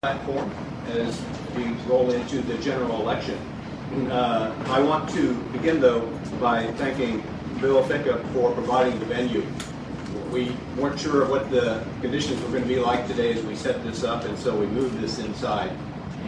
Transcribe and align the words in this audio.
platform 0.00 0.48
as 0.90 1.20
we 1.56 1.64
roll 1.88 2.12
into 2.12 2.40
the 2.42 2.56
general 2.58 3.00
election. 3.00 3.36
Uh, 4.08 4.54
I 4.68 4.78
want 4.78 5.10
to 5.10 5.34
begin, 5.50 5.80
though, 5.80 6.06
by 6.40 6.70
thanking 6.74 7.20
Bill 7.60 7.82
Ficka 7.82 8.24
for 8.32 8.52
providing 8.52 8.96
the 9.00 9.06
venue. 9.06 9.44
We 10.30 10.56
weren't 10.76 11.00
sure 11.00 11.28
what 11.28 11.50
the 11.50 11.84
conditions 12.00 12.40
were 12.42 12.50
going 12.50 12.62
to 12.62 12.68
be 12.68 12.78
like 12.78 13.08
today 13.08 13.32
as 13.32 13.42
we 13.42 13.56
set 13.56 13.82
this 13.82 14.04
up, 14.04 14.22
and 14.24 14.38
so 14.38 14.56
we 14.56 14.66
moved 14.66 15.00
this 15.00 15.18
inside. 15.18 15.76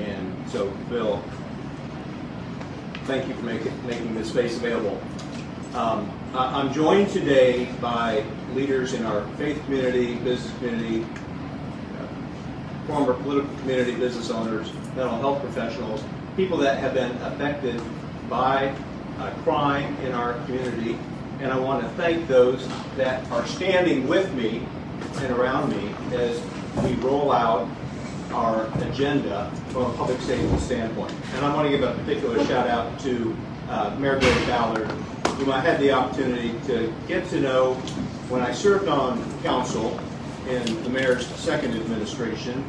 And 0.00 0.50
so, 0.50 0.68
Bill, 0.88 1.22
thank 3.04 3.28
you 3.28 3.34
for 3.34 3.44
making, 3.44 3.86
making 3.86 4.16
this 4.16 4.30
space 4.30 4.56
available. 4.56 5.00
Um, 5.74 6.10
I'm 6.34 6.72
joined 6.72 7.10
today 7.10 7.66
by 7.80 8.24
leaders 8.52 8.94
in 8.94 9.06
our 9.06 9.24
faith 9.36 9.64
community, 9.66 10.16
business 10.16 10.52
community, 10.58 11.06
former 12.90 13.14
political 13.14 13.54
community, 13.58 13.94
business 13.94 14.30
owners, 14.30 14.72
mental 14.96 15.16
health 15.18 15.40
professionals, 15.40 16.02
people 16.36 16.58
that 16.58 16.78
have 16.78 16.92
been 16.92 17.12
affected 17.22 17.80
by 18.28 18.74
uh, 19.18 19.30
crime 19.44 19.96
in 19.98 20.12
our 20.12 20.34
community. 20.44 20.98
And 21.40 21.52
I 21.52 21.58
want 21.58 21.82
to 21.82 21.88
thank 21.90 22.26
those 22.26 22.68
that 22.96 23.24
are 23.30 23.46
standing 23.46 24.08
with 24.08 24.32
me 24.34 24.66
and 25.16 25.32
around 25.32 25.70
me 25.70 25.94
as 26.16 26.42
we 26.84 26.94
roll 26.94 27.32
out 27.32 27.68
our 28.32 28.66
agenda 28.82 29.50
from 29.68 29.82
a 29.82 29.94
public 29.94 30.20
safety 30.22 30.58
standpoint. 30.58 31.12
And 31.34 31.44
I 31.44 31.54
want 31.54 31.70
to 31.70 31.76
give 31.76 31.82
a 31.82 31.94
particular 31.94 32.44
shout 32.46 32.68
out 32.68 32.98
to 33.00 33.36
uh, 33.68 33.96
Mayor 33.98 34.18
Greg 34.18 34.46
Ballard, 34.46 34.90
whom 35.38 35.50
I 35.50 35.60
had 35.60 35.80
the 35.80 35.92
opportunity 35.92 36.54
to 36.66 36.92
get 37.06 37.28
to 37.30 37.40
know 37.40 37.74
when 38.28 38.42
I 38.42 38.52
served 38.52 38.88
on 38.88 39.22
council 39.42 39.98
in 40.48 40.82
the 40.82 40.90
mayor's 40.90 41.26
second 41.26 41.74
administration. 41.74 42.64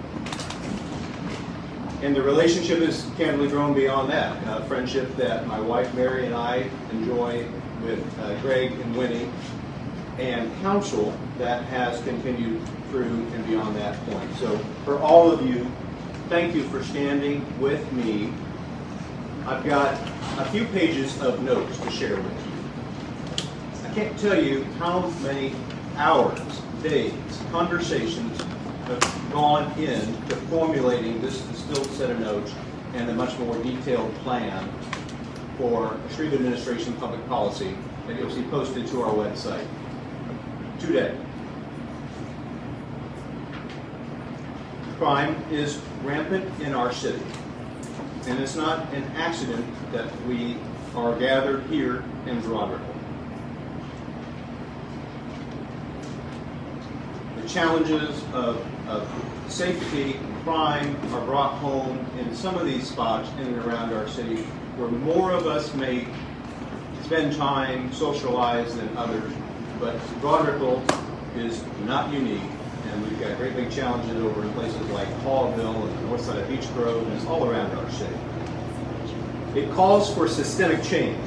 And 2.02 2.16
the 2.16 2.22
relationship 2.22 2.80
has 2.80 3.05
candidly 3.16 3.48
grown 3.48 3.76
beyond 3.76 4.10
that. 4.10 4.36
A 4.48 4.66
friendship 4.66 5.16
that 5.18 5.46
my 5.46 5.60
wife 5.60 5.94
Mary 5.94 6.26
and 6.26 6.34
I 6.34 6.68
enjoy 6.91 7.46
with 7.84 8.04
uh, 8.20 8.40
Greg 8.41 8.71
and 8.71 8.96
Winnie, 8.96 9.30
and 10.18 10.52
counsel 10.62 11.16
that 11.38 11.63
has 11.66 12.02
continued 12.04 12.60
through 12.90 13.05
and 13.34 13.46
beyond 13.46 13.76
that 13.76 14.04
point. 14.07 14.35
So 14.38 14.57
for 14.84 14.99
all 14.99 15.32
of 15.32 15.46
you, 15.46 15.72
thank 16.27 16.55
you 16.55 16.63
for 16.63 16.84
standing 16.84 17.46
with 17.60 17.91
me. 17.94 18.34
I've 19.46 19.63
got 19.63 19.94
a 20.40 20.46
few 20.46 20.66
pages 20.66 21.20
of 21.22 21.41
notes 21.44 21.77
to 21.79 21.91
share 21.91 22.16
with 22.16 22.26
you. 22.26 23.90
I 23.90 23.94
can't 23.94 24.18
tell 24.18 24.41
you 24.41 24.63
how 24.79 25.07
many 25.22 25.54
hours, 25.98 26.62
days, 26.82 27.13
conversations 27.52 28.41
gone 29.32 29.72
into 29.80 30.36
formulating 30.48 31.22
this 31.22 31.42
distilled 31.42 31.90
set 31.92 32.10
of 32.10 32.20
notes 32.20 32.54
and 32.94 33.10
a 33.10 33.14
much 33.14 33.38
more 33.40 33.56
detailed 33.64 34.14
plan 34.16 34.70
for 35.58 35.98
Shreve 36.16 36.34
administration 36.34 36.94
public 36.94 37.26
policy 37.28 37.76
that 38.08 38.20
you'll 38.20 38.32
see 38.32 38.44
posted 38.44 38.88
to 38.88 39.04
our 39.04 39.14
website 39.14 39.66
today. 40.80 41.16
Crime 44.98 45.36
is 45.52 45.80
rampant 46.04 46.48
in 46.62 46.74
our 46.74 46.92
city. 46.92 47.24
And 48.28 48.40
it's 48.40 48.56
not 48.56 48.94
an 48.94 49.04
accident 49.16 49.66
that 49.92 50.10
we 50.28 50.58
are 50.96 51.18
gathered 51.18 51.64
here 51.64 52.04
in 52.28 52.40
Broad 52.42 52.72
Ripple. 52.72 52.96
The 57.42 57.48
challenges 57.48 58.24
of, 58.34 58.64
of 58.92 59.08
safety 59.48 60.14
and 60.14 60.44
crime 60.44 60.96
are 61.14 61.26
brought 61.26 61.58
home 61.60 62.06
in 62.20 62.36
some 62.36 62.58
of 62.58 62.66
these 62.66 62.88
spots 62.88 63.30
in 63.40 63.48
and 63.48 63.66
around 63.66 63.94
our 63.94 64.08
city 64.08 64.44
where 64.78 64.90
more 64.90 65.31
of 65.31 65.47
us 65.47 65.74
may 65.74 66.08
spend 67.03 67.36
time, 67.36 67.92
socialize 67.94 68.75
than 68.75 68.96
others. 68.97 69.31
But 69.80 70.00
Broad 70.22 70.47
Ripple 70.47 70.84
is 71.35 71.63
not 71.85 72.13
unique, 72.13 72.41
and 72.88 73.03
we've 73.03 73.19
got 73.19 73.38
great 73.38 73.56
big 73.56 73.72
challenges 73.72 74.16
over 74.24 74.44
in 74.44 74.51
places 74.53 74.81
like 74.90 75.07
Haughville 75.24 75.88
and 75.88 75.97
the 75.97 76.01
north 76.07 76.22
side 76.22 76.38
of 76.38 76.47
Beech 76.47 76.72
Grove, 76.74 77.03
and 77.06 77.13
it's 77.13 77.25
all 77.25 77.50
around 77.50 77.72
our 77.72 77.91
city. 77.91 78.16
It 79.56 79.72
calls 79.72 80.13
for 80.13 80.28
systemic 80.28 80.84
change. 80.84 81.19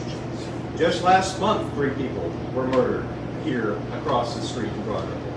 Just 0.76 1.02
last 1.02 1.40
month, 1.40 1.72
three 1.74 1.90
people 1.90 2.30
were 2.54 2.66
murdered 2.68 3.06
here 3.44 3.74
across 3.92 4.34
the 4.34 4.42
street 4.42 4.72
in 4.72 4.82
Broad 4.84 5.06
Ripple. 5.08 5.33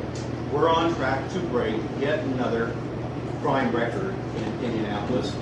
We're 0.51 0.69
on 0.69 0.95
track 0.95 1.29
to 1.33 1.39
break 1.39 1.75
yet 1.99 2.19
another 2.19 2.73
crime 3.41 3.75
record 3.75 4.15
in 4.37 4.63
Indianapolis, 4.63 5.35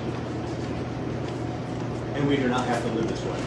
and 2.14 2.28
we 2.28 2.36
do 2.36 2.48
not 2.48 2.66
have 2.66 2.82
to 2.82 2.92
live 2.92 3.08
this 3.08 3.22
way. 3.22 3.38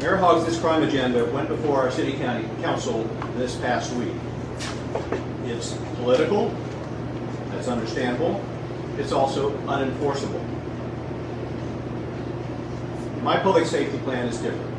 Mayor 0.00 0.16
Hoggs' 0.16 0.44
This 0.44 0.60
crime 0.60 0.82
agenda 0.82 1.24
went 1.30 1.48
before 1.48 1.78
our 1.78 1.90
city 1.90 2.12
county 2.18 2.46
council 2.60 3.04
this 3.36 3.56
past 3.56 3.90
week. 3.94 4.12
It's 5.46 5.78
political, 5.96 6.54
that's 7.48 7.68
understandable, 7.68 8.44
it's 8.98 9.12
also 9.12 9.56
unenforceable. 9.60 10.44
My 13.22 13.38
public 13.38 13.64
safety 13.64 13.96
plan 14.00 14.28
is 14.28 14.36
different. 14.36 14.73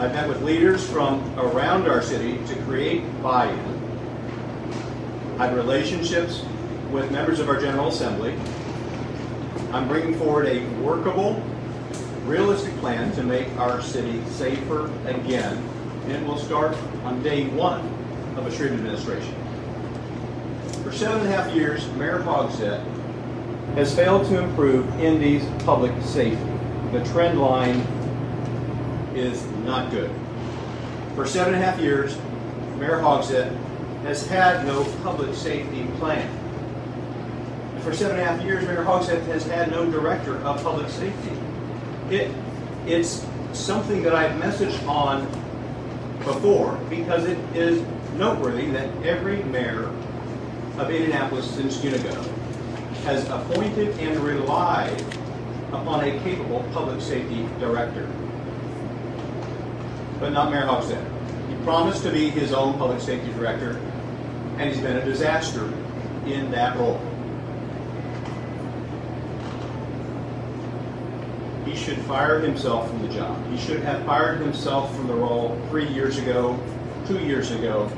I've 0.00 0.14
met 0.14 0.28
with 0.30 0.40
leaders 0.40 0.88
from 0.88 1.38
around 1.38 1.86
our 1.86 2.00
city 2.00 2.38
to 2.46 2.56
create 2.62 3.02
buy-in. 3.22 3.58
I 5.38 5.48
have 5.48 5.54
relationships 5.54 6.42
with 6.90 7.12
members 7.12 7.38
of 7.38 7.50
our 7.50 7.60
General 7.60 7.88
Assembly. 7.88 8.34
I'm 9.72 9.86
bringing 9.88 10.18
forward 10.18 10.46
a 10.46 10.64
workable, 10.80 11.42
realistic 12.24 12.74
plan 12.78 13.12
to 13.12 13.22
make 13.22 13.54
our 13.58 13.82
city 13.82 14.22
safer 14.30 14.86
again, 15.06 15.58
and 16.04 16.12
it 16.12 16.26
will 16.26 16.38
start 16.38 16.74
on 17.04 17.22
day 17.22 17.48
one 17.48 17.80
of 18.38 18.46
a 18.46 18.56
Shreve 18.56 18.72
administration. 18.72 19.34
For 20.82 20.92
seven 20.92 21.18
and 21.18 21.28
a 21.28 21.30
half 21.30 21.54
years, 21.54 21.86
Mayor 21.96 22.20
Hogsett 22.20 22.82
has 23.74 23.94
failed 23.94 24.26
to 24.28 24.42
improve 24.42 24.88
Indy's 24.98 25.44
public 25.64 25.92
safety. 26.04 26.42
The 26.90 27.04
trend 27.12 27.38
line 27.38 27.86
is 29.20 29.44
not 29.64 29.90
good. 29.90 30.10
For 31.14 31.26
seven 31.26 31.54
and 31.54 31.62
a 31.62 31.66
half 31.66 31.78
years, 31.80 32.16
Mayor 32.78 32.98
Hogsett 32.98 33.54
has 34.02 34.26
had 34.26 34.66
no 34.66 34.84
public 35.02 35.34
safety 35.34 35.86
plan. 35.98 36.28
For 37.82 37.94
seven 37.94 38.18
and 38.18 38.26
a 38.26 38.32
half 38.32 38.42
years, 38.42 38.64
Mayor 38.66 38.84
Hogsett 38.84 39.22
has 39.26 39.44
had 39.46 39.70
no 39.70 39.90
director 39.90 40.36
of 40.38 40.62
public 40.62 40.88
safety. 40.90 41.36
It, 42.10 42.34
it's 42.86 43.26
something 43.52 44.02
that 44.02 44.14
I've 44.14 44.40
messaged 44.40 44.86
on 44.88 45.26
before 46.24 46.78
because 46.88 47.24
it 47.24 47.38
is 47.54 47.82
noteworthy 48.16 48.70
that 48.70 48.88
every 49.04 49.42
mayor 49.44 49.84
of 50.78 50.90
Indianapolis 50.90 51.50
since 51.50 51.78
Unigov 51.78 52.26
has 53.04 53.28
appointed 53.28 53.98
and 53.98 54.18
relied 54.20 55.00
upon 55.68 56.04
a 56.04 56.18
capable 56.20 56.66
public 56.72 57.00
safety 57.00 57.48
director. 57.58 58.08
But 60.20 60.32
not 60.32 60.50
Mayor 60.50 60.66
Hogsett. 60.66 61.02
He 61.48 61.56
promised 61.64 62.02
to 62.02 62.12
be 62.12 62.28
his 62.28 62.52
own 62.52 62.74
public 62.78 63.00
safety 63.00 63.32
director, 63.32 63.80
and 64.58 64.70
he's 64.70 64.80
been 64.80 64.98
a 64.98 65.04
disaster 65.04 65.64
in 66.26 66.50
that 66.50 66.76
role. 66.76 67.00
He 71.64 71.74
should 71.74 71.98
fire 72.02 72.38
himself 72.38 72.88
from 72.90 73.00
the 73.00 73.14
job. 73.14 73.50
He 73.50 73.56
should 73.56 73.80
have 73.80 74.04
fired 74.04 74.40
himself 74.40 74.94
from 74.94 75.06
the 75.06 75.14
role 75.14 75.58
three 75.70 75.88
years 75.88 76.18
ago, 76.18 76.58
two 77.06 77.18
years 77.20 77.50
ago. 77.52 77.90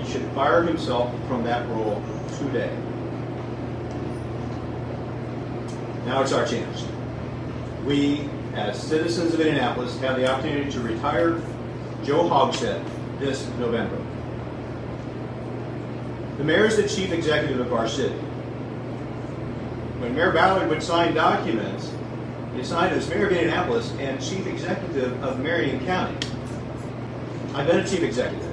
He 0.00 0.12
should 0.12 0.24
fire 0.32 0.62
himself 0.62 1.12
from 1.26 1.42
that 1.44 1.68
role 1.68 2.02
today. 2.38 2.74
Now 6.06 6.22
it's 6.22 6.32
our 6.32 6.46
chance. 6.46 6.84
We, 7.84 8.28
as 8.54 8.80
citizens 8.80 9.34
of 9.34 9.40
Indianapolis, 9.40 9.98
have 10.00 10.16
the 10.16 10.30
opportunity 10.30 10.70
to 10.70 10.80
retire 10.80 11.40
Joe 12.04 12.28
Hogsett 12.28 12.84
this 13.18 13.48
November. 13.58 13.96
The 16.38 16.44
mayor 16.44 16.66
is 16.66 16.76
the 16.76 16.88
chief 16.88 17.12
executive 17.12 17.60
of 17.60 17.72
our 17.72 17.88
city. 17.88 18.14
When 20.00 20.14
Mayor 20.14 20.32
Ballard 20.32 20.68
would 20.68 20.82
sign 20.82 21.14
documents, 21.14 21.90
he 22.54 22.62
signed 22.62 22.94
as 22.94 23.08
mayor 23.08 23.26
of 23.26 23.32
Indianapolis 23.32 23.92
and 23.98 24.22
chief 24.22 24.46
executive 24.46 25.22
of 25.22 25.40
Marion 25.40 25.84
County. 25.86 26.16
I've 27.54 27.66
been 27.66 27.80
a 27.80 27.86
chief 27.86 28.02
executive. 28.02 28.50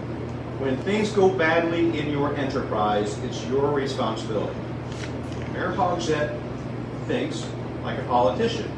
When 0.59 0.77
things 0.77 1.11
go 1.11 1.29
badly 1.29 1.99
in 1.99 2.09
your 2.09 2.35
enterprise, 2.35 3.17
it's 3.19 3.43
your 3.47 3.71
responsibility. 3.71 4.55
Mayor 5.53 5.73
Hogsett 5.73 6.39
thinks 7.07 7.45
like 7.83 7.97
a 7.97 8.03
politician, 8.03 8.71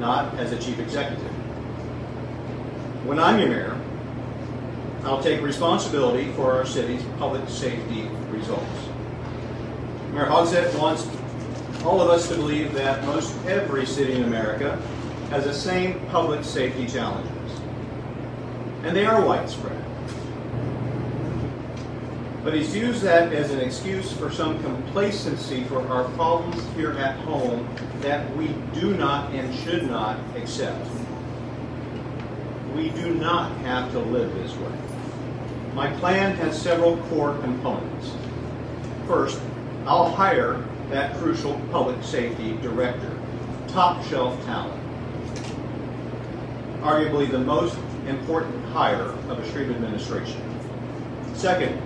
not 0.00 0.34
as 0.36 0.52
a 0.52 0.58
chief 0.58 0.78
executive. 0.78 1.22
When 3.04 3.18
I'm 3.18 3.38
your 3.38 3.48
mayor, 3.48 3.80
I'll 5.04 5.22
take 5.22 5.42
responsibility 5.42 6.32
for 6.32 6.52
our 6.52 6.66
city's 6.66 7.02
public 7.18 7.48
safety 7.48 8.08
results. 8.30 8.88
Mayor 10.12 10.26
Hogsett 10.26 10.76
wants 10.78 11.06
all 11.84 12.00
of 12.00 12.10
us 12.10 12.28
to 12.28 12.34
believe 12.34 12.72
that 12.74 13.04
most 13.04 13.34
every 13.46 13.86
city 13.86 14.14
in 14.14 14.24
America 14.24 14.76
has 15.30 15.44
the 15.44 15.54
same 15.54 16.00
public 16.08 16.44
safety 16.44 16.86
challenges. 16.86 17.60
And 18.82 18.96
they 18.96 19.06
are 19.06 19.24
widespread. 19.24 19.76
But 22.42 22.54
he's 22.54 22.74
used 22.74 23.02
that 23.02 23.32
as 23.32 23.50
an 23.50 23.60
excuse 23.60 24.12
for 24.12 24.30
some 24.30 24.62
complacency 24.62 25.64
for 25.64 25.86
our 25.88 26.04
problems 26.10 26.62
here 26.74 26.92
at 26.92 27.16
home 27.20 27.68
that 28.00 28.34
we 28.36 28.48
do 28.74 28.94
not 28.96 29.32
and 29.32 29.54
should 29.54 29.86
not 29.88 30.18
accept. 30.36 30.88
We 32.74 32.90
do 32.90 33.14
not 33.14 33.56
have 33.58 33.92
to 33.92 33.98
live 33.98 34.34
this 34.34 34.54
way. 34.56 34.72
My 35.74 35.92
plan 35.98 36.34
has 36.36 36.60
several 36.60 36.96
core 37.08 37.36
components. 37.38 38.12
First, 39.06 39.40
I'll 39.86 40.10
hire 40.10 40.64
that 40.90 41.16
crucial 41.18 41.60
public 41.70 42.02
safety 42.02 42.56
director, 42.62 43.16
top 43.68 44.04
shelf 44.06 44.42
talent. 44.44 44.80
Arguably 46.80 47.30
the 47.30 47.38
most 47.38 47.76
important 48.06 48.64
hire 48.66 49.10
of 49.28 49.38
a 49.38 49.52
Shreve 49.52 49.70
administration. 49.70 50.42
Second, 51.34 51.80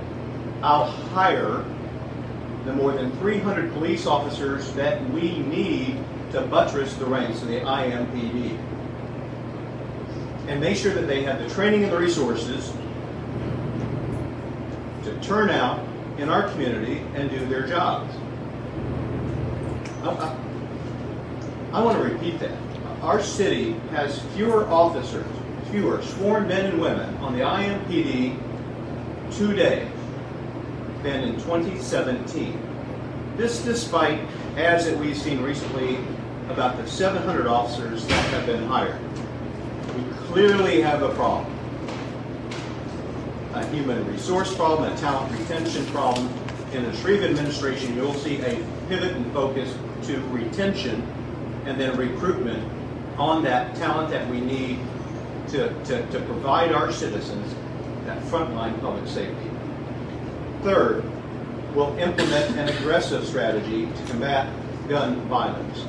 I'll 0.63 0.87
hire 0.87 1.65
the 2.65 2.73
more 2.73 2.93
than 2.93 3.11
300 3.19 3.73
police 3.75 4.07
officers 4.07 4.73
that 4.73 5.09
we 5.11 5.39
need 5.39 6.03
to 6.33 6.41
buttress 6.43 6.95
the 6.95 7.05
ranks 7.05 7.43
of 7.43 7.49
the 7.49 7.61
IMPD. 7.61 8.59
And 10.49 10.61
make 10.61 10.77
sure 10.77 10.93
that 10.95 11.07
they 11.07 11.23
have 11.23 11.39
the 11.39 11.49
training 11.55 11.85
and 11.85 11.93
the 11.93 11.99
resources 11.99 12.73
to 15.05 15.19
turn 15.21 15.51
out 15.51 15.87
in 16.19 16.29
our 16.29 16.49
community 16.51 16.99
and 17.15 17.31
do 17.31 17.45
their 17.47 17.67
jobs. 17.67 18.15
Oh, 20.03 20.17
I, 21.73 21.79
I, 21.79 21.81
I 21.81 21.85
want 21.85 21.99
to 21.99 22.05
repeat 22.05 22.39
that. 22.41 22.57
Our 23.03 23.23
city 23.23 23.73
has 23.91 24.21
fewer 24.35 24.67
officers, 24.69 25.27
fewer 25.71 26.03
sworn 26.03 26.49
men 26.49 26.67
and 26.67 26.81
women 26.81 27.15
on 27.17 27.35
the 27.35 27.41
IMPD 27.41 28.39
today 29.37 29.91
than 31.05 31.23
in 31.23 31.35
2017. 31.35 32.59
This 33.37 33.63
despite 33.63 34.21
ads 34.57 34.87
that 34.87 34.99
we've 34.99 35.17
seen 35.17 35.43
recently 35.43 35.99
about 36.49 36.77
the 36.79 36.89
700 36.89 37.47
officers 37.47 38.07
that 38.07 38.25
have 38.31 38.47
been 38.47 38.67
hired. 38.67 38.99
We 39.95 40.03
clearly 40.29 40.81
have 40.81 41.03
a 41.03 41.11
problem. 41.15 41.53
A 43.53 43.67
human 43.67 44.05
resource 44.11 44.55
problem, 44.55 44.91
a 44.91 44.97
talent 44.97 45.39
retention 45.39 45.85
problem. 45.87 46.27
In 46.73 46.85
the 46.85 46.97
Shreve 46.97 47.23
administration, 47.23 47.95
you'll 47.95 48.15
see 48.15 48.41
a 48.41 48.67
pivot 48.89 49.13
and 49.13 49.33
focus 49.33 49.73
to 50.05 50.21
retention 50.29 51.03
and 51.67 51.79
then 51.79 51.97
recruitment 51.97 52.69
on 53.19 53.45
that 53.45 53.77
talent 53.77 54.11
that 54.11 54.29
we 54.29 54.41
need 54.41 54.81
to, 55.49 55.69
to, 55.85 56.11
to 56.11 56.21
provide 56.21 56.73
our 56.73 56.91
citizens 56.91 57.55
that 58.07 58.21
frontline 58.25 58.79
public 58.81 59.07
safety. 59.07 59.54
Third, 60.65 61.05
we'll 61.75 61.95
implement 61.99 62.57
an 62.57 62.71
aggressive 62.71 63.27
strategy 63.27 63.85
to 63.85 64.03
combat 64.11 64.51
gun 64.89 65.21
violence. 65.29 65.85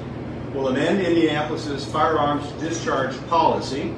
We'll 0.54 0.68
amend 0.68 1.00
Indianapolis's 1.00 1.86
firearms 1.86 2.45
discharge 2.62 3.16
policy 3.27 3.95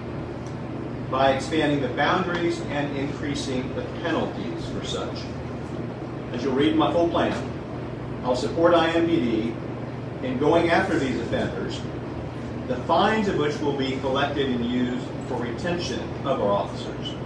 by 1.10 1.32
expanding 1.32 1.82
the 1.82 1.88
boundaries 1.96 2.62
and 2.70 2.96
increasing 2.96 3.74
the 3.74 3.82
penalties 4.04 4.70
for 4.70 4.86
such. 4.86 5.18
As 6.34 6.44
you'll 6.44 6.54
read 6.54 6.74
in 6.74 6.78
my 6.78 6.94
full 6.94 7.10
plan, 7.10 7.34
I'll 8.24 8.36
support 8.36 8.76
IMPD 8.76 9.56
in 10.22 10.38
going 10.38 10.70
after 10.70 11.00
these 11.00 11.20
offenders, 11.22 11.82
the 12.68 12.76
fines 12.84 13.28
of 13.28 13.40
which 13.40 13.58
will 13.62 13.76
be 13.76 13.98
collected 13.98 14.48
and 14.48 14.64
used 14.64 15.08
for 15.28 15.42
retention 15.42 16.08
of 16.24 16.40
our 16.40 16.52
officers. 16.52 17.17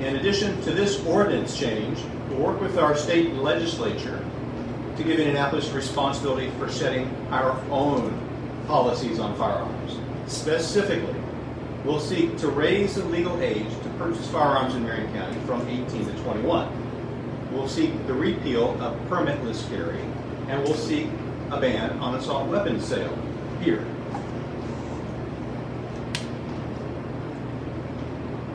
In 0.00 0.16
addition 0.16 0.60
to 0.62 0.72
this 0.72 1.04
ordinance 1.06 1.58
change, 1.58 1.98
we'll 2.28 2.40
work 2.40 2.60
with 2.60 2.78
our 2.78 2.96
state 2.96 3.32
legislature 3.34 4.22
to 4.96 5.04
give 5.04 5.18
Indianapolis 5.18 5.70
responsibility 5.70 6.50
for 6.58 6.70
setting 6.70 7.08
our 7.30 7.58
own 7.70 8.12
policies 8.66 9.18
on 9.18 9.34
firearms. 9.36 9.98
Specifically, 10.26 11.14
we'll 11.84 12.00
seek 12.00 12.36
to 12.38 12.48
raise 12.48 12.96
the 12.96 13.04
legal 13.04 13.40
age 13.40 13.68
to 13.68 13.88
purchase 13.98 14.28
firearms 14.28 14.74
in 14.74 14.84
Marion 14.84 15.12
County 15.14 15.38
from 15.46 15.66
18 15.66 16.06
to 16.06 16.12
21. 16.22 17.52
We'll 17.52 17.68
seek 17.68 18.06
the 18.06 18.14
repeal 18.14 18.80
of 18.82 18.98
permitless 19.08 19.66
carry, 19.70 20.00
and 20.48 20.62
we'll 20.62 20.74
seek 20.74 21.08
a 21.50 21.60
ban 21.60 21.98
on 22.00 22.14
assault 22.16 22.48
weapons 22.48 22.84
sale 22.84 23.16
here. 23.62 23.84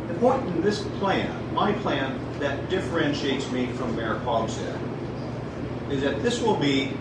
The 0.07 0.10
point 0.21 0.47
in 0.49 0.61
this 0.61 0.83
plan, 0.99 1.53
my 1.55 1.73
plan, 1.73 2.19
that 2.39 2.69
differentiates 2.69 3.49
me 3.51 3.65
from 3.73 3.95
Mayor 3.95 4.21
Hogsett 4.23 4.79
is 5.89 5.99
that 6.01 6.21
this 6.21 6.39
will 6.39 6.55
be 6.55 6.93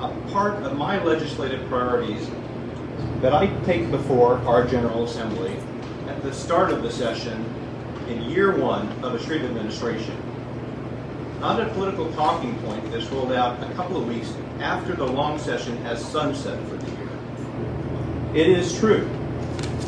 a 0.00 0.08
part 0.32 0.60
of 0.64 0.76
my 0.76 1.02
legislative 1.04 1.66
priorities 1.68 2.28
that 3.20 3.32
I 3.32 3.46
take 3.62 3.88
before 3.92 4.38
our 4.38 4.66
General 4.66 5.04
Assembly 5.04 5.56
at 6.08 6.20
the 6.24 6.32
start 6.32 6.72
of 6.72 6.82
the 6.82 6.90
session 6.90 7.44
in 8.08 8.22
year 8.22 8.58
one 8.58 8.88
of 9.04 9.14
a 9.14 9.22
Shreve 9.22 9.44
administration. 9.44 10.16
Not 11.38 11.60
a 11.60 11.68
political 11.68 12.12
talking 12.14 12.56
point 12.62 12.90
that's 12.90 13.06
rolled 13.06 13.32
out 13.32 13.62
a 13.62 13.72
couple 13.74 13.96
of 13.96 14.08
weeks 14.08 14.34
after 14.58 14.96
the 14.96 15.06
long 15.06 15.38
session 15.38 15.76
has 15.84 16.04
sunset 16.04 16.60
for 16.68 16.76
the 16.76 16.90
year. 16.90 17.08
It 18.34 18.48
is 18.48 18.76
true. 18.76 19.08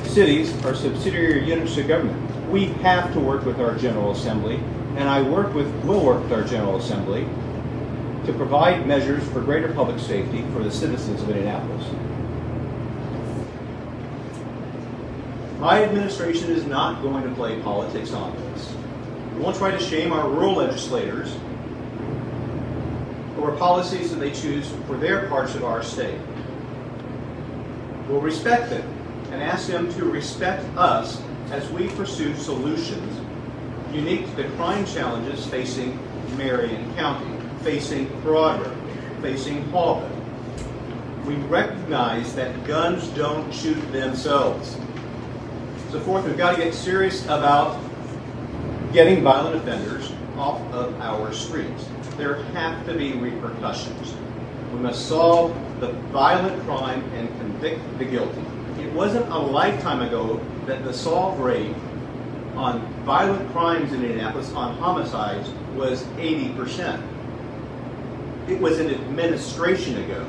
Cities 0.04 0.54
are 0.64 0.76
subsidiary 0.76 1.44
units 1.44 1.76
of 1.76 1.88
government. 1.88 2.21
We 2.52 2.66
have 2.66 3.14
to 3.14 3.18
work 3.18 3.46
with 3.46 3.58
our 3.60 3.74
General 3.76 4.10
Assembly, 4.10 4.56
and 4.96 5.08
I 5.08 5.22
work 5.22 5.54
with, 5.54 5.72
will 5.86 6.04
work 6.04 6.22
with 6.22 6.32
our 6.32 6.44
General 6.44 6.76
Assembly 6.76 7.26
to 8.26 8.32
provide 8.34 8.86
measures 8.86 9.26
for 9.30 9.40
greater 9.40 9.72
public 9.72 9.98
safety 9.98 10.42
for 10.52 10.62
the 10.62 10.70
citizens 10.70 11.22
of 11.22 11.30
Indianapolis. 11.30 11.86
My 15.60 15.82
administration 15.82 16.50
is 16.50 16.66
not 16.66 17.00
going 17.00 17.24
to 17.24 17.34
play 17.34 17.58
politics 17.62 18.12
on 18.12 18.36
this. 18.36 18.74
We 19.34 19.40
won't 19.40 19.56
try 19.56 19.70
to 19.70 19.80
shame 19.80 20.12
our 20.12 20.28
rural 20.28 20.56
legislators 20.56 21.34
or 23.40 23.52
policies 23.52 24.10
that 24.10 24.20
they 24.20 24.30
choose 24.30 24.70
for 24.86 24.98
their 24.98 25.26
parts 25.28 25.54
of 25.54 25.64
our 25.64 25.82
state. 25.82 26.20
We'll 28.10 28.20
respect 28.20 28.68
them 28.68 28.86
and 29.30 29.42
ask 29.42 29.68
them 29.68 29.90
to 29.94 30.04
respect 30.04 30.64
us 30.76 31.22
as 31.52 31.70
we 31.70 31.88
pursue 31.90 32.34
solutions 32.34 33.20
unique 33.94 34.26
to 34.26 34.42
the 34.42 34.48
crime 34.56 34.84
challenges 34.86 35.46
facing 35.46 35.98
Marion 36.36 36.92
County 36.96 37.32
facing 37.62 38.06
Broadway, 38.22 38.74
facing 39.20 39.64
Haughville. 39.70 40.10
We 41.24 41.36
recognize 41.36 42.34
that 42.34 42.64
guns 42.64 43.06
don't 43.08 43.52
shoot 43.52 43.80
themselves. 43.92 44.76
So 45.90 46.00
fourth, 46.00 46.24
we've 46.24 46.36
got 46.36 46.56
to 46.56 46.64
get 46.64 46.74
serious 46.74 47.24
about 47.26 47.80
getting 48.92 49.22
violent 49.22 49.56
offenders 49.56 50.12
off 50.36 50.60
of 50.72 50.98
our 51.00 51.32
streets. 51.32 51.86
There 52.16 52.42
have 52.54 52.84
to 52.86 52.94
be 52.94 53.12
repercussions. 53.12 54.14
We 54.72 54.80
must 54.80 55.06
solve 55.06 55.54
the 55.80 55.92
violent 56.10 56.60
crime 56.64 57.02
and 57.14 57.28
convict 57.38 57.80
the 57.98 58.04
guilty. 58.04 58.42
It 58.80 58.92
wasn't 58.92 59.30
a 59.30 59.38
lifetime 59.38 60.02
ago 60.02 60.40
that 60.66 60.84
the 60.84 60.92
solve 60.92 61.38
rate 61.40 61.74
on 62.54 62.80
violent 63.04 63.50
crimes 63.52 63.92
in 63.92 64.04
Indianapolis, 64.04 64.52
on 64.52 64.76
homicides, 64.76 65.50
was 65.74 66.04
80%. 66.18 67.02
It 68.48 68.60
was 68.60 68.78
an 68.78 68.90
administration 68.90 70.02
ago. 70.04 70.28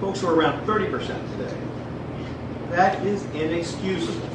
Folks 0.00 0.22
are 0.22 0.32
around 0.32 0.66
30% 0.66 1.00
today. 1.36 1.56
That 2.70 3.04
is 3.04 3.24
inexcusable. 3.34 4.28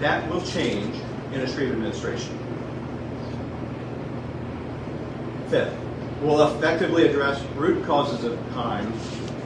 That 0.00 0.28
will 0.30 0.42
change 0.42 0.94
in 1.32 1.40
a 1.40 1.48
Shreve 1.48 1.72
administration. 1.72 2.38
Fifth, 5.48 5.74
we'll 6.20 6.46
effectively 6.46 7.08
address 7.08 7.42
root 7.56 7.84
causes 7.86 8.24
of 8.24 8.38
crime, 8.52 8.92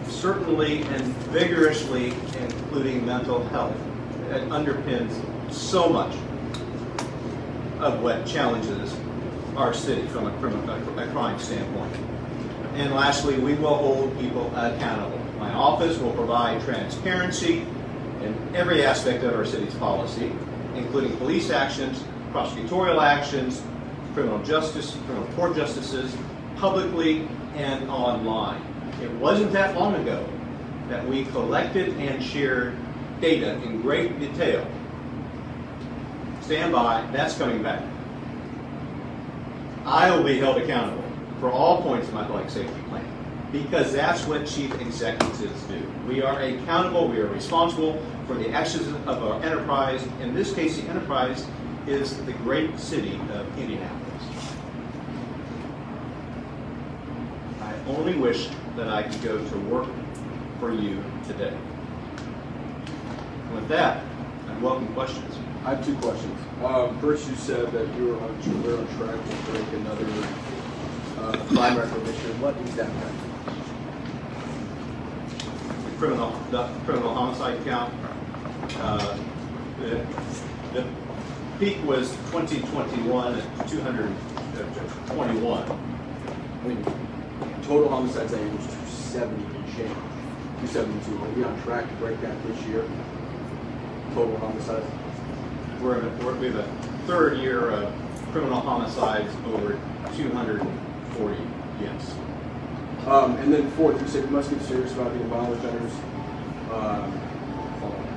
certainly 0.08 0.82
and 0.82 1.02
vigorously, 1.30 2.12
including 2.40 3.06
mental 3.06 3.44
health. 3.48 3.76
That 4.32 4.48
underpins 4.48 5.12
so 5.52 5.90
much 5.90 6.14
of 7.80 8.02
what 8.02 8.24
challenges 8.24 8.96
our 9.58 9.74
city 9.74 10.06
from 10.06 10.26
a, 10.26 10.30
a 10.96 11.06
crime 11.08 11.38
standpoint. 11.38 11.94
And 12.76 12.94
lastly, 12.94 13.38
we 13.38 13.52
will 13.52 13.74
hold 13.74 14.18
people 14.18 14.46
accountable. 14.56 15.18
My 15.38 15.52
office 15.52 15.98
will 15.98 16.14
provide 16.14 16.62
transparency 16.62 17.66
in 18.22 18.34
every 18.54 18.86
aspect 18.86 19.22
of 19.22 19.34
our 19.34 19.44
city's 19.44 19.74
policy, 19.74 20.32
including 20.76 21.14
police 21.18 21.50
actions, 21.50 22.02
prosecutorial 22.32 23.02
actions, 23.02 23.62
criminal 24.14 24.42
justice, 24.42 24.96
criminal 25.04 25.30
court 25.34 25.54
justices, 25.54 26.16
publicly 26.56 27.28
and 27.56 27.86
online. 27.90 28.62
It 29.02 29.10
wasn't 29.10 29.52
that 29.52 29.76
long 29.76 29.94
ago 29.96 30.26
that 30.88 31.06
we 31.06 31.26
collected 31.26 31.90
and 31.98 32.24
shared 32.24 32.74
data 33.22 33.54
in 33.62 33.80
great 33.80 34.18
detail. 34.20 34.66
Stand 36.42 36.72
by, 36.72 37.08
that's 37.12 37.38
coming 37.38 37.62
back. 37.62 37.82
I 39.86 40.14
will 40.14 40.24
be 40.24 40.38
held 40.38 40.58
accountable 40.58 41.04
for 41.40 41.50
all 41.50 41.82
points 41.82 42.08
of 42.08 42.14
my 42.14 42.24
public 42.24 42.50
safety 42.50 42.82
plan 42.88 43.06
because 43.52 43.92
that's 43.92 44.26
what 44.26 44.46
chief 44.46 44.78
executives 44.80 45.62
do. 45.64 45.80
We 46.08 46.22
are 46.22 46.40
accountable, 46.40 47.08
we 47.08 47.18
are 47.20 47.26
responsible 47.26 48.02
for 48.26 48.34
the 48.34 48.50
actions 48.50 48.88
of 48.88 49.22
our 49.22 49.42
enterprise. 49.42 50.02
In 50.20 50.34
this 50.34 50.52
case, 50.52 50.80
the 50.80 50.88
enterprise 50.88 51.46
is 51.86 52.16
the 52.24 52.32
great 52.32 52.78
city 52.78 53.20
of 53.32 53.58
Indianapolis. 53.58 54.22
I 57.60 57.74
only 57.88 58.14
wish 58.14 58.48
that 58.76 58.88
I 58.88 59.02
could 59.02 59.22
go 59.22 59.48
to 59.48 59.58
work 59.58 59.88
for 60.58 60.72
you 60.72 61.04
today. 61.26 61.56
With 63.54 63.68
that, 63.68 64.02
I 64.48 64.58
welcome 64.58 64.88
questions. 64.94 65.36
I 65.64 65.74
have 65.74 65.84
two 65.84 65.94
questions. 65.96 66.38
Um, 66.64 66.98
first, 67.00 67.28
you 67.28 67.36
said 67.36 67.70
that 67.72 67.86
you 67.96 68.08
were 68.08 68.20
on, 68.20 68.42
tr- 68.42 68.50
we're 68.66 68.78
on 68.78 68.86
track 68.96 69.16
to 69.16 69.36
break 69.50 69.66
another 69.74 70.06
uh, 71.18 71.36
crime 71.48 71.76
record 71.78 72.04
this 72.04 72.18
year. 72.22 72.32
What 72.34 72.56
is 72.56 72.74
that? 72.76 72.90
criminal, 75.98 76.32
the 76.50 76.64
criminal 76.84 77.14
homicide 77.14 77.62
count. 77.64 77.94
Uh, 78.78 79.16
The 79.80 80.04
the 80.72 80.84
peak 81.60 81.78
was 81.84 82.10
2021 82.32 83.34
at 83.38 83.68
221. 83.68 85.62
I 85.62 86.66
mean, 86.66 86.84
total 87.62 87.88
homicides, 87.88 88.34
I 88.34 88.38
think, 88.38 88.56
was 88.58 88.66
270 89.12 89.44
and 89.44 89.66
change. 89.76 89.96
272. 90.72 91.24
Are 91.24 91.28
we 91.36 91.44
on 91.44 91.62
track 91.62 91.88
to 91.88 91.94
break 91.96 92.20
that 92.20 92.34
this 92.46 92.60
year? 92.66 92.84
Total 94.14 94.36
homicides? 94.38 94.86
We're, 95.80 95.98
in 95.98 96.18
we're- 96.24 96.38
we 96.38 96.46
have 96.46 96.56
a 96.56 96.68
third 97.06 97.38
year 97.38 97.70
of 97.70 97.92
criminal 98.32 98.60
homicides 98.60 99.34
over 99.54 99.78
240, 100.16 101.36
yes. 101.80 102.14
Um, 103.06 103.36
and 103.36 103.52
then 103.52 103.70
fourth, 103.72 104.00
you 104.00 104.06
said 104.08 104.24
you 104.24 104.30
must 104.30 104.50
get 104.50 104.60
serious 104.62 104.92
about 104.92 105.12
being 105.14 105.28
violent 105.28 105.54
offenders. 105.64 105.92
Um, 106.72 107.18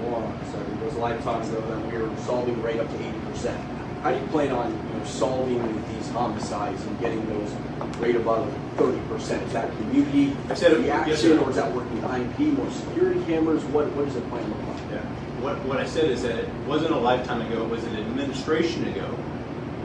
a. 0.05 0.35
It 0.55 0.85
was 0.85 0.95
a 0.95 0.99
lifetime 0.99 1.41
ago 1.41 1.61
that 1.61 1.91
we 1.91 1.97
were 1.97 2.15
solving 2.17 2.61
rate 2.61 2.79
up 2.79 2.87
to 2.87 2.97
80%. 2.97 3.57
How 4.01 4.11
do 4.11 4.19
you 4.19 4.27
plan 4.27 4.51
on 4.51 4.71
you 4.71 4.99
know, 4.99 5.05
solving 5.05 5.83
these 5.93 6.09
homicides 6.09 6.83
and 6.85 6.99
getting 6.99 7.25
those 7.27 7.51
rate 7.97 8.15
above 8.15 8.53
30%? 8.77 9.41
Is 9.47 9.53
that 9.53 9.75
community 9.77 10.35
I 10.49 10.53
said 10.53 10.73
it- 10.73 10.85
yes, 10.85 11.07
reaction 11.07 11.39
or 11.39 11.49
is 11.49 11.55
that 11.55 11.73
working 11.73 11.95
with 11.95 12.05
IMP, 12.05 12.39
more 12.57 12.69
security 12.69 13.23
cameras? 13.25 13.63
What, 13.65 13.87
what 13.93 14.05
does 14.05 14.13
the 14.15 14.21
plan 14.21 14.47
look 14.49 14.67
like? 14.67 14.91
Yeah. 14.91 15.24
What, 15.45 15.63
what 15.65 15.77
I 15.77 15.85
said 15.85 16.09
is 16.09 16.23
that 16.23 16.35
it 16.39 16.49
wasn't 16.65 16.95
a 16.95 16.97
lifetime 16.97 17.39
ago, 17.39 17.61
it 17.61 17.69
was 17.69 17.83
an 17.83 17.97
administration 17.97 18.87
ago. 18.87 19.15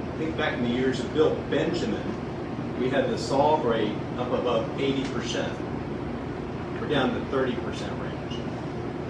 I 0.08 0.16
think 0.16 0.34
back 0.34 0.54
in 0.54 0.64
the 0.64 0.70
years 0.70 1.00
of 1.00 1.12
Bill 1.12 1.34
Benjamin, 1.50 2.02
we 2.80 2.88
had 2.88 3.10
the 3.10 3.18
solve 3.18 3.66
rate 3.66 3.92
up 4.16 4.32
above 4.32 4.66
80%. 4.78 5.52
We're 6.80 6.88
down 6.88 7.12
to 7.12 7.20
30% 7.26 7.60
range. 7.60 8.40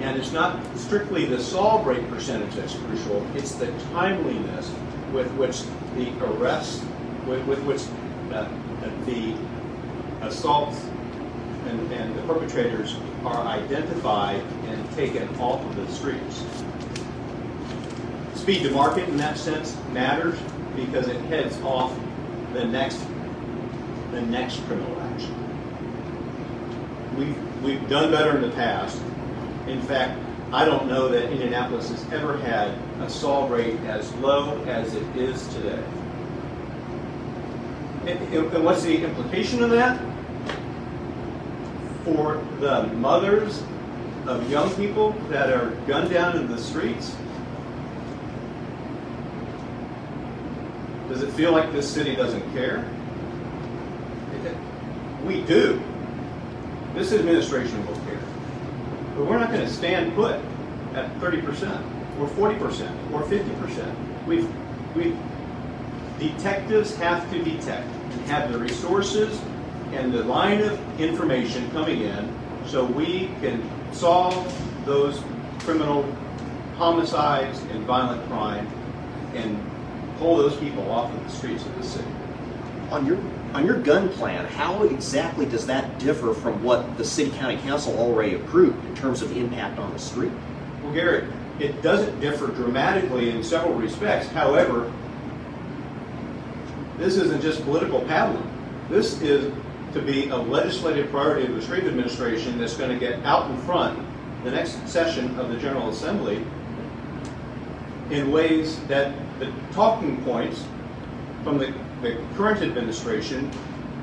And 0.01 0.19
it's 0.19 0.33
not 0.33 0.61
strictly 0.77 1.25
the 1.25 1.41
solve 1.41 1.87
rate 1.87 2.11
percentage 2.11 2.53
that's 2.57 2.75
crucial, 2.75 3.25
it's 3.37 3.53
the 3.55 3.71
timeliness 3.93 4.75
with 5.13 5.31
which 5.35 5.63
the 5.95 6.13
arrests, 6.25 6.85
with, 7.29 7.47
with 7.47 7.63
which 7.63 7.83
uh, 8.35 8.49
the 9.07 9.37
assaults 10.27 10.85
and, 11.69 11.93
and 11.93 12.19
the 12.19 12.23
perpetrators 12.23 12.97
are 13.25 13.47
identified 13.47 14.43
taken 14.95 15.29
off 15.39 15.65
of 15.65 15.77
the 15.77 15.93
streets. 15.93 16.45
Speed 18.35 18.63
to 18.63 18.71
market 18.71 19.09
in 19.09 19.17
that 19.19 19.39
sense 19.39 19.77
matters 19.93 20.39
because 20.77 21.09
it 21.09 21.21
heads 21.23 21.61
off 21.63 21.95
the 22.53 22.65
next, 22.65 23.05
the 24.13 24.23
next 24.23 24.59
criminal 24.67 25.01
action. 25.01 25.35
We've, 27.17 27.63
we've 27.63 27.89
done 27.89 28.11
better 28.11 28.37
in 28.37 28.43
the 28.43 28.51
past. 28.51 29.01
In 29.67 29.83
fact, 29.83 30.19
I 30.53 30.65
don't 30.65 30.89
know 30.89 31.09
that 31.09 31.31
Indianapolis 31.31 31.91
has 31.91 32.13
ever 32.13 32.39
had 32.39 32.71
a 33.01 33.09
solve 33.09 33.51
rate 33.51 33.79
as 33.81 34.13
low 34.15 34.63
as 34.65 34.95
it 34.95 35.17
is 35.17 35.47
today. 35.55 35.85
And, 38.07 38.19
and 38.35 38.65
what's 38.65 38.83
the 38.83 39.05
implication 39.05 39.63
of 39.63 39.71
that? 39.71 40.01
for 42.05 42.43
the 42.61 42.85
mothers 42.95 43.63
of 44.27 44.51
young 44.51 44.75
people 44.75 45.13
that 45.29 45.51
are 45.51 45.71
gunned 45.87 46.11
down 46.11 46.37
in 46.37 46.49
the 46.49 46.59
streets? 46.59 47.15
Does 51.09 51.23
it 51.23 51.31
feel 51.33 51.53
like 51.53 51.73
this 51.73 51.91
city 51.91 52.15
doesn't 52.15 52.53
care? 52.53 52.89
We 55.25 55.43
do. 55.43 55.81
This 56.95 57.13
administration 57.13 57.87
will 57.87 57.97
care. 58.07 58.21
But 59.17 59.27
we're 59.27 59.39
not 59.39 59.51
going 59.53 59.67
to 59.67 59.73
stand 59.73 60.15
put 60.15 60.37
at 60.95 61.13
30% 61.21 61.41
or 62.19 62.29
40% 62.29 63.13
or 63.13 63.23
50%. 63.23 64.27
We've, 64.27 64.49
we've, 64.97 65.17
detectives 66.19 66.97
have 66.97 67.31
to 67.31 67.43
detect 67.43 67.87
and 67.87 68.21
have 68.27 68.53
the 68.53 68.59
resources 68.59 69.41
and 69.93 70.13
the 70.13 70.23
line 70.25 70.61
of 70.61 71.01
information 71.01 71.71
coming 71.71 72.03
in 72.03 72.33
so 72.67 72.85
we 72.85 73.27
can 73.41 73.63
solve 73.93 74.85
those 74.87 75.23
criminal 75.61 76.03
homicides 76.77 77.61
and 77.71 77.85
violent 77.85 78.27
crime 78.29 78.67
and 79.35 79.59
pull 80.19 80.37
those 80.37 80.57
people 80.57 80.91
off 80.91 81.13
of 81.13 81.23
the 81.25 81.31
streets 81.31 81.65
of 81.65 81.77
the 81.77 81.85
city. 81.85 82.09
On 82.91 83.07
your, 83.07 83.19
on 83.55 83.67
your 83.67 83.81
gun 83.81 84.09
plan, 84.09 84.47
how 84.47 84.83
exactly 84.85 85.47
does 85.47 85.67
that 85.67 85.99
differ 85.99 86.35
from 86.35 86.63
what 86.63 86.97
the 86.99 87.05
city 87.05 87.31
county 87.33 87.57
council 87.59 87.99
already 87.99 88.35
approved 88.35 88.85
in 88.87 88.95
terms 88.95 89.23
of 89.23 89.37
impact 89.37 89.79
on 89.79 89.93
the 89.93 89.99
street? 89.99 90.33
Well, 90.83 90.93
Garrett, 90.93 91.25
it 91.59 91.83
doesn't 91.83 92.21
differ 92.21 92.49
dramatically 92.49 93.31
in 93.31 93.45
several 93.45 93.75
respects. 93.75 94.29
However, 94.29 94.91
this 96.97 97.17
isn't 97.17 97.43
just 97.43 97.63
political 97.65 98.01
paddling. 98.03 98.47
This 98.89 99.21
is 99.23 99.53
to 99.93 100.03
be 100.03 100.29
a 100.29 100.37
legislative 100.37 101.11
priority 101.11 101.47
of 101.47 101.55
the 101.55 101.63
Shreve 101.63 101.87
administration 101.87 102.59
that's 102.59 102.77
going 102.77 102.91
to 102.91 102.99
get 102.99 103.25
out 103.25 103.51
in 103.51 103.57
front 103.63 103.99
the 104.45 104.51
next 104.51 104.89
session 104.89 105.39
of 105.39 105.51
the 105.51 105.57
General 105.57 105.91
Assembly 105.91 106.45
in 108.11 108.33
ways 108.33 108.81
that 108.85 109.15
the 109.39 109.53
talking 109.73 110.23
points 110.25 110.65
from 111.45 111.59
the, 111.59 111.73
the 112.03 112.19
current 112.37 112.63
administration 112.63 113.51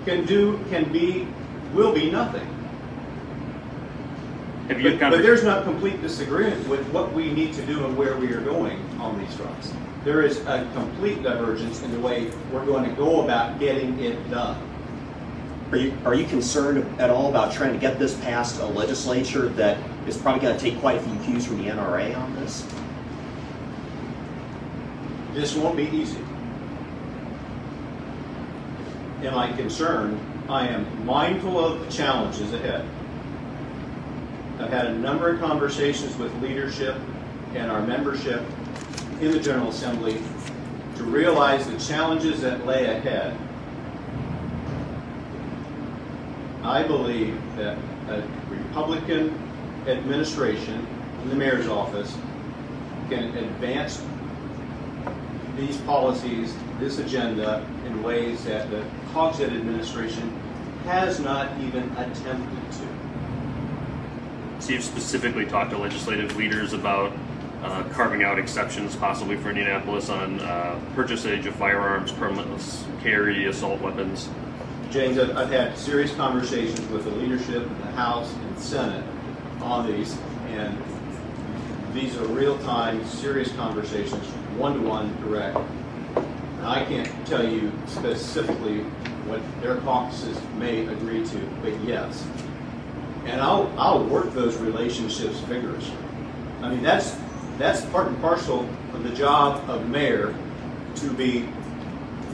can 0.06 0.26
do, 0.26 0.60
can 0.70 0.92
be, 0.92 1.28
will 1.74 1.94
be 1.94 2.10
nothing. 2.10 2.48
But, 4.68 5.00
but 5.00 5.22
there's 5.22 5.44
not 5.44 5.64
complete 5.64 6.02
disagreement 6.02 6.68
with 6.68 6.86
what 6.90 7.14
we 7.14 7.32
need 7.32 7.54
to 7.54 7.66
do 7.66 7.86
and 7.86 7.98
where 7.98 8.18
we 8.18 8.34
are 8.34 8.42
going 8.42 8.80
on 9.00 9.20
these 9.20 9.34
fronts. 9.36 9.74
There 10.04 10.22
is 10.22 10.40
a 10.46 10.70
complete 10.74 11.24
divergence 11.24 11.82
in 11.84 11.92
the 11.92 12.00
way 12.00 12.32
we're 12.52 12.66
going 12.66 12.90
to 12.90 12.96
go 12.96 13.24
about 13.24 13.60
getting 13.60 14.00
it 14.00 14.30
done. 14.30 14.62
Are 15.72 15.78
you, 15.78 15.94
are 16.06 16.16
you 16.16 16.26
concerned 16.26 17.00
at 17.00 17.10
all 17.10 17.30
about 17.30 17.52
trying 17.52 17.74
to 17.74 17.80
get 17.80 18.00
this 18.00 18.16
past 18.22 18.62
a 18.62 18.66
legislature 18.66 19.50
that 19.50 19.78
is 20.08 20.18
probably 20.18 20.42
going 20.42 20.58
to 20.58 20.62
take 20.62 20.80
quite 20.80 20.98
a 20.98 21.02
few 21.02 21.20
cues 21.20 21.46
from 21.46 21.58
the 21.58 21.70
NRA 21.70 22.18
on 22.18 22.34
this? 22.36 22.66
This 25.34 25.56
won't 25.56 25.76
be 25.76 25.90
easy. 25.90 26.20
Am 29.24 29.38
I 29.38 29.52
concerned? 29.58 30.20
I 30.50 30.68
am 30.68 31.06
mindful 31.06 31.64
of 31.64 31.82
the 31.82 31.92
challenges 31.92 32.54
ahead. 32.54 32.88
I've 34.60 34.70
had 34.70 34.88
a 34.88 34.94
number 34.94 35.30
of 35.30 35.42
conversations 35.42 36.16
with 36.18 36.34
leadership 36.42 36.96
and 37.56 37.70
our 37.70 37.86
membership 37.86 38.42
in 39.20 39.32
the 39.32 39.40
General 39.40 39.70
Assembly 39.70 40.22
to 40.96 41.04
realize 41.04 41.68
the 41.68 41.78
challenges 41.78 42.42
that 42.42 42.66
lay 42.66 42.86
ahead. 42.86 43.38
I 46.68 46.84
believe 46.84 47.34
that 47.56 47.78
a 48.10 48.22
Republican 48.50 49.34
administration 49.88 50.86
in 51.24 51.30
the 51.30 51.36
mayor's 51.36 51.70
office 51.70 52.14
can 53.10 53.38
advance 53.38 54.04
these 55.56 55.78
policies, 55.78 56.54
this 56.78 57.00
agenda, 57.00 57.66
in 57.86 58.04
ways 58.04 58.44
that 58.44 58.70
the 58.70 58.84
Hogsett 59.14 59.50
administration 59.50 60.30
has 60.84 61.22
not 61.22 61.58
even 61.62 61.84
attempted 61.92 62.72
to. 62.74 62.88
So 64.60 64.74
you've 64.74 64.84
specifically 64.84 65.46
talked 65.46 65.72
to 65.72 65.78
legislative 65.78 66.36
leaders 66.36 66.74
about 66.74 67.14
uh, 67.64 67.84
carving 67.94 68.24
out 68.24 68.38
exceptions 68.40 68.94
possibly 68.98 69.38
for 69.38 69.52
Indianapolis 69.52 70.10
on 70.10 70.42
uh, 70.42 70.78
purchasage 70.96 71.46
of 71.46 71.56
firearms, 71.56 72.12
permitless 72.12 72.84
carry, 73.02 73.46
assault 73.46 73.80
weapons. 73.80 74.28
James, 74.92 75.18
I've, 75.18 75.36
I've 75.36 75.52
had 75.52 75.78
serious 75.78 76.14
conversations 76.16 76.80
with 76.88 77.04
the 77.04 77.12
leadership 77.12 77.64
in 77.64 77.80
the 77.80 77.92
House 77.92 78.34
and 78.34 78.60
Senate 78.60 79.04
on 79.62 79.86
these, 79.86 80.18
and 80.50 80.78
these 81.94 82.16
are 82.18 82.26
real-time, 82.28 83.06
serious 83.06 83.52
conversations, 83.54 84.26
one-to-one, 84.58 85.16
direct. 85.22 85.58
And 86.16 86.66
I 86.66 86.86
can't 86.86 87.28
tell 87.28 87.48
you 87.48 87.72
specifically 87.86 88.80
what 89.28 89.42
their 89.62 89.76
caucuses 89.78 90.38
may 90.58 90.88
agree 90.88 91.26
to, 91.26 91.40
but 91.62 91.74
yes. 91.84 92.26
And 93.26 93.42
I'll, 93.42 93.74
I'll 93.78 94.06
work 94.06 94.34
those 94.34 94.58
relationships 94.58 95.40
vigorously. 95.42 95.98
I 96.62 96.70
mean, 96.70 96.82
that's, 96.82 97.18
that's 97.58 97.84
part 97.88 98.08
and 98.08 98.20
parcel 98.22 98.68
of 98.94 99.04
the 99.04 99.14
job 99.14 99.70
of 99.70 99.90
mayor, 99.90 100.34
to 100.96 101.14
be 101.14 101.48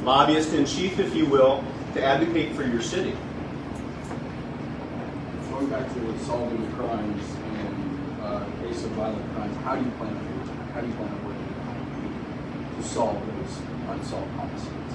lobbyist 0.04 0.54
in 0.54 0.66
chief, 0.66 1.00
if 1.00 1.16
you 1.16 1.26
will, 1.26 1.64
to 1.94 2.04
advocate 2.04 2.56
for 2.56 2.64
your 2.64 2.82
city. 2.82 3.16
Going 5.52 5.70
back 5.70 5.88
to 5.94 6.20
solving 6.20 6.60
the 6.66 6.76
crimes 6.76 7.24
and 7.60 8.22
uh, 8.24 8.46
case 8.62 8.84
of 8.84 8.92
violent 8.92 9.36
crimes, 9.36 9.56
how 9.58 9.76
do 9.76 9.86
you 9.86 9.92
plan 9.92 10.16
on? 10.16 10.34
How 10.74 10.82
do 10.82 10.88
you 10.88 10.94
plan 10.94 11.10
on 11.10 11.26
working 11.26 12.82
to 12.82 12.88
solve 12.88 13.22
those 13.28 13.60
unsolved 13.90 14.32
homicides? 14.32 14.94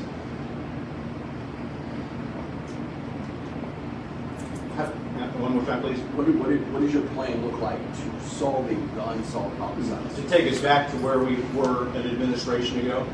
One 5.38 5.55
more 5.55 5.64
time, 5.64 5.81
please. 5.83 6.00
What, 6.17 6.26
what, 6.28 6.50
what 6.50 6.81
does 6.81 6.93
your 6.93 7.07
plan 7.09 7.45
look 7.47 7.61
like 7.61 7.78
to 7.78 8.28
solving 8.28 8.93
the 8.97 9.09
unsolved 9.11 9.57
homicides? 9.59 10.17
To 10.17 10.23
take 10.28 10.50
us 10.50 10.61
back 10.61 10.90
to 10.90 10.97
where 10.97 11.21
we 11.21 11.37
were 11.57 11.88
an 11.90 12.09
administration 12.09 12.81
ago, 12.81 13.07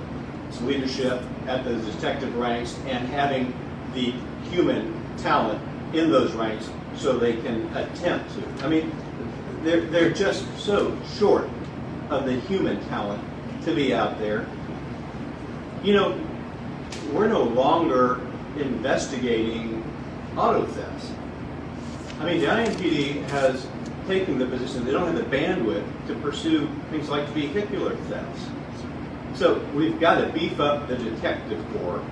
it's 0.48 0.60
leadership 0.62 1.22
at 1.46 1.64
the 1.64 1.76
detective 1.76 2.34
ranks 2.36 2.78
and 2.86 3.06
having 3.08 3.54
the 3.94 4.12
human 4.50 4.94
talent 5.18 5.60
in 5.94 6.10
those 6.10 6.32
ranks 6.32 6.68
so 6.96 7.16
they 7.18 7.36
can 7.36 7.66
attempt 7.76 8.34
to. 8.34 8.64
I 8.64 8.68
mean, 8.68 8.92
they're, 9.62 9.82
they're 9.82 10.10
just 10.10 10.46
so 10.58 10.96
short 11.16 11.48
of 12.10 12.26
the 12.26 12.34
human 12.40 12.84
talent 12.88 13.22
to 13.64 13.74
be 13.74 13.94
out 13.94 14.18
there. 14.18 14.46
You 15.82 15.94
know, 15.94 16.20
we're 17.12 17.28
no 17.28 17.42
longer 17.42 18.20
investigating 18.58 19.82
auto 20.36 20.66
thefts. 20.66 21.10
I 22.20 22.26
mean, 22.26 22.40
the 22.40 22.46
IMPD 22.46 23.28
has 23.30 23.66
taken 24.06 24.38
the 24.38 24.46
position, 24.46 24.84
they 24.84 24.92
don't 24.92 25.06
have 25.06 25.16
the 25.16 25.36
bandwidth 25.36 25.84
to 26.08 26.14
pursue 26.16 26.68
things 26.90 27.08
like 27.08 27.26
vehicular 27.28 27.96
thefts. 27.96 28.46
So 29.34 29.58
we've 29.74 29.98
got 29.98 30.20
to 30.20 30.32
beef 30.32 30.60
up 30.60 30.86
the 30.88 30.96
detective 30.96 31.64
corps, 31.72 32.04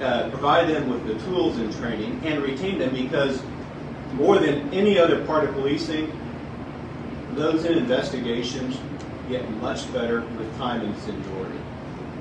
uh, 0.00 0.28
provide 0.30 0.68
them 0.68 0.90
with 0.90 1.06
the 1.06 1.14
tools 1.24 1.56
and 1.58 1.72
training, 1.76 2.20
and 2.24 2.42
retain 2.42 2.78
them 2.78 2.94
because 2.94 3.42
more 4.14 4.38
than 4.38 4.72
any 4.72 4.98
other 4.98 5.24
part 5.24 5.44
of 5.44 5.54
policing, 5.54 6.12
those 7.32 7.64
in 7.64 7.76
investigations 7.76 8.78
get 9.28 9.48
much 9.52 9.92
better 9.92 10.20
with 10.38 10.56
time 10.56 10.82
and 10.82 10.96
seniority. 10.98 11.58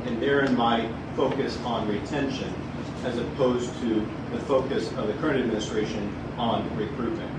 And 0.05 0.21
therein 0.21 0.55
my 0.55 0.91
focus 1.15 1.57
on 1.65 1.87
retention 1.87 2.53
as 3.05 3.17
opposed 3.17 3.73
to 3.81 4.07
the 4.31 4.39
focus 4.39 4.89
of 4.93 5.07
the 5.07 5.13
current 5.15 5.39
administration 5.39 6.13
on 6.37 6.63
recruitment. 6.77 7.29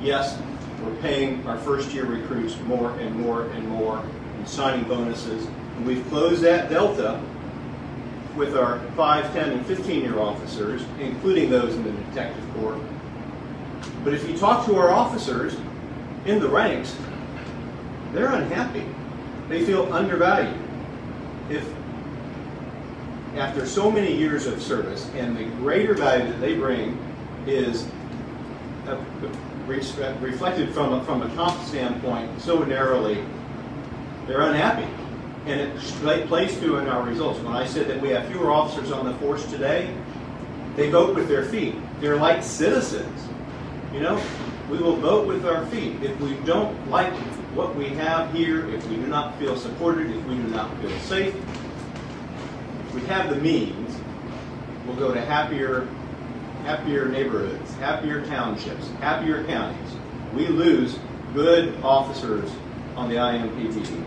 Yes, 0.00 0.40
we're 0.82 0.94
paying 0.96 1.46
our 1.46 1.58
first 1.58 1.92
year 1.92 2.04
recruits 2.04 2.56
more 2.60 2.92
and 2.98 3.14
more 3.16 3.42
and 3.50 3.68
more 3.68 3.98
and 3.98 4.48
signing 4.48 4.84
bonuses. 4.84 5.46
And 5.76 5.86
we've 5.86 6.06
closed 6.08 6.42
that 6.42 6.70
delta 6.70 7.20
with 8.38 8.56
our 8.56 8.78
5, 8.96 9.32
10, 9.34 9.50
and 9.50 9.66
15 9.66 10.00
year 10.00 10.18
officers, 10.18 10.82
including 11.00 11.50
those 11.50 11.74
in 11.74 11.82
the 11.82 11.90
detective 11.90 12.44
corps. 12.54 12.80
But 14.04 14.14
if 14.14 14.26
you 14.28 14.38
talk 14.38 14.64
to 14.66 14.76
our 14.76 14.90
officers 14.90 15.56
in 16.24 16.38
the 16.38 16.48
ranks, 16.48 16.96
they're 18.12 18.32
unhappy. 18.32 18.86
They 19.48 19.64
feel 19.64 19.92
undervalued. 19.92 20.56
If 21.50 21.68
after 23.36 23.66
so 23.66 23.90
many 23.90 24.14
years 24.14 24.46
of 24.46 24.62
service 24.62 25.10
and 25.14 25.36
the 25.36 25.44
greater 25.56 25.94
value 25.94 26.26
that 26.30 26.40
they 26.40 26.54
bring 26.54 26.98
is 27.46 27.86
uh, 28.86 28.98
re- 29.66 29.82
reflected 30.20 30.72
from 30.72 30.94
a, 30.94 31.04
from 31.04 31.22
a 31.22 31.34
comp 31.34 31.60
standpoint 31.64 32.40
so 32.40 32.64
narrowly, 32.64 33.22
they're 34.26 34.42
unhappy. 34.42 34.88
And 35.48 35.60
it 35.62 36.26
plays 36.28 36.58
through 36.58 36.76
in 36.76 36.88
our 36.88 37.02
results. 37.02 37.40
When 37.40 37.54
I 37.54 37.66
said 37.66 37.88
that 37.88 38.02
we 38.02 38.10
have 38.10 38.26
fewer 38.28 38.50
officers 38.50 38.92
on 38.92 39.06
the 39.06 39.14
force 39.14 39.50
today, 39.50 39.96
they 40.76 40.90
vote 40.90 41.16
with 41.16 41.26
their 41.26 41.44
feet. 41.44 41.74
They're 42.00 42.16
like 42.16 42.42
citizens. 42.42 43.26
You 43.94 44.00
know, 44.00 44.22
we 44.70 44.76
will 44.76 44.96
vote 44.96 45.26
with 45.26 45.46
our 45.46 45.64
feet. 45.66 46.02
If 46.02 46.20
we 46.20 46.34
don't 46.44 46.90
like 46.90 47.14
what 47.54 47.74
we 47.74 47.88
have 47.88 48.30
here, 48.34 48.68
if 48.68 48.86
we 48.88 48.96
do 48.96 49.06
not 49.06 49.38
feel 49.38 49.56
supported, 49.56 50.10
if 50.10 50.22
we 50.26 50.36
do 50.36 50.48
not 50.48 50.78
feel 50.82 50.96
safe, 51.00 51.34
if 52.86 52.94
we 52.94 53.00
have 53.06 53.30
the 53.30 53.36
means, 53.36 53.98
we'll 54.86 54.96
go 54.96 55.14
to 55.14 55.20
happier, 55.20 55.88
happier 56.64 57.08
neighborhoods, 57.08 57.74
happier 57.76 58.24
townships, 58.26 58.90
happier 59.00 59.44
counties. 59.44 59.96
We 60.34 60.46
lose 60.48 60.98
good 61.32 61.74
officers 61.82 62.50
on 62.96 63.08
the 63.08 63.16
IMPD. 63.16 64.04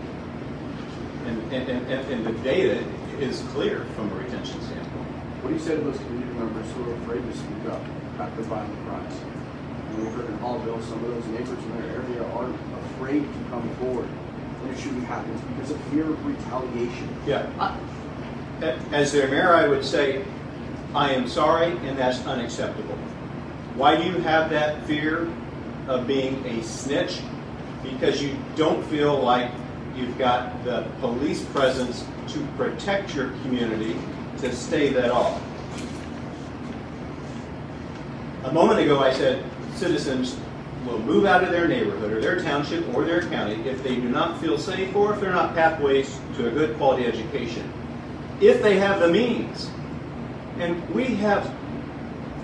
And, 1.26 1.52
and, 1.52 1.68
and, 1.68 2.12
and 2.12 2.26
the 2.26 2.32
data 2.42 2.84
is 3.20 3.40
clear 3.52 3.84
from 3.96 4.10
a 4.12 4.14
retention 4.16 4.60
standpoint. 4.62 5.08
What 5.42 5.48
do 5.48 5.54
you 5.54 5.60
say 5.60 5.76
to 5.76 5.80
those 5.82 5.96
community 5.98 6.32
members 6.38 6.70
who 6.72 6.90
are 6.90 6.94
afraid 7.02 7.22
to 7.24 7.36
speak 7.36 7.66
up 7.70 7.80
about 8.14 8.28
after 8.30 8.42
violent 8.42 8.86
crimes? 8.86 9.14
And 9.88 9.98
we 9.98 10.10
heard 10.12 10.26
in 10.26 10.38
Haughville, 10.38 10.82
some 10.84 11.04
of 11.04 11.10
those 11.14 11.26
neighbors 11.26 11.58
in 11.58 11.82
their 11.82 12.02
area 12.02 12.24
are 12.34 12.50
afraid 12.94 13.22
to 13.22 13.50
come 13.50 13.68
forward 13.76 14.06
when 14.06 14.74
a 14.74 14.78
shooting 14.80 15.02
happens 15.02 15.40
because 15.42 15.70
of 15.72 15.80
fear 15.90 16.04
of 16.10 16.26
retaliation. 16.26 17.08
Yeah. 17.26 17.50
I- 17.58 17.78
As 18.92 19.12
their 19.12 19.28
mayor, 19.28 19.54
I 19.54 19.66
would 19.66 19.84
say, 19.84 20.24
I 20.94 21.10
am 21.12 21.26
sorry, 21.28 21.72
and 21.86 21.98
that's 21.98 22.24
unacceptable. 22.26 22.94
Why 23.74 23.96
do 23.96 24.04
you 24.04 24.18
have 24.18 24.50
that 24.50 24.84
fear 24.86 25.28
of 25.88 26.06
being 26.06 26.44
a 26.46 26.62
snitch? 26.62 27.20
Because 27.82 28.22
you 28.22 28.36
don't 28.54 28.84
feel 28.86 29.20
like 29.20 29.50
you've 29.94 30.16
got 30.18 30.64
the 30.64 30.86
police 31.00 31.44
presence 31.46 32.04
to 32.28 32.46
protect 32.56 33.14
your 33.14 33.30
community 33.42 33.96
to 34.38 34.54
stay 34.54 34.90
that 34.90 35.10
off. 35.10 35.40
A 38.44 38.52
moment 38.52 38.80
ago, 38.80 38.98
I 38.98 39.12
said 39.12 39.44
citizens 39.74 40.36
will 40.86 40.98
move 41.00 41.24
out 41.24 41.44
of 41.44 41.50
their 41.50 41.68
neighborhood 41.68 42.12
or 42.12 42.20
their 42.20 42.40
township 42.42 42.92
or 42.94 43.04
their 43.04 43.22
county 43.22 43.54
if 43.68 43.82
they 43.82 43.94
do 43.94 44.08
not 44.08 44.40
feel 44.40 44.58
safe 44.58 44.94
or 44.96 45.14
if 45.14 45.20
they're 45.20 45.30
not 45.30 45.54
pathways 45.54 46.18
to 46.36 46.48
a 46.48 46.50
good 46.50 46.76
quality 46.76 47.06
education. 47.06 47.72
If 48.40 48.62
they 48.62 48.78
have 48.78 49.00
the 49.00 49.08
means. 49.08 49.70
And 50.58 50.88
we 50.90 51.04
have 51.16 51.54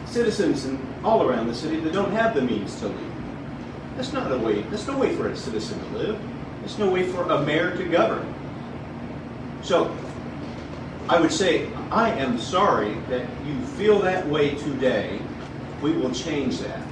citizens 0.06 0.64
in, 0.64 0.78
all 1.04 1.28
around 1.28 1.48
the 1.48 1.54
city 1.54 1.80
that 1.80 1.92
don't 1.92 2.12
have 2.12 2.34
the 2.34 2.42
means 2.42 2.78
to 2.80 2.88
leave. 2.88 3.12
That's 3.96 4.12
not 4.12 4.30
a 4.30 4.38
way, 4.38 4.62
that's 4.62 4.86
no 4.86 4.96
way 4.96 5.14
for 5.16 5.28
a 5.28 5.36
citizen 5.36 5.78
to 5.80 5.98
live. 5.98 6.20
There's 6.60 6.78
no 6.78 6.90
way 6.90 7.04
for 7.04 7.22
a 7.22 7.42
mayor 7.42 7.76
to 7.76 7.84
govern. 7.84 8.34
So 9.62 9.96
I 11.08 11.20
would 11.20 11.32
say, 11.32 11.70
I 11.90 12.10
am 12.10 12.38
sorry 12.38 12.94
that 13.08 13.26
you 13.46 13.58
feel 13.76 13.98
that 14.00 14.26
way 14.28 14.54
today. 14.56 15.20
We 15.80 15.92
will 15.92 16.12
change 16.12 16.58
that. 16.58 16.86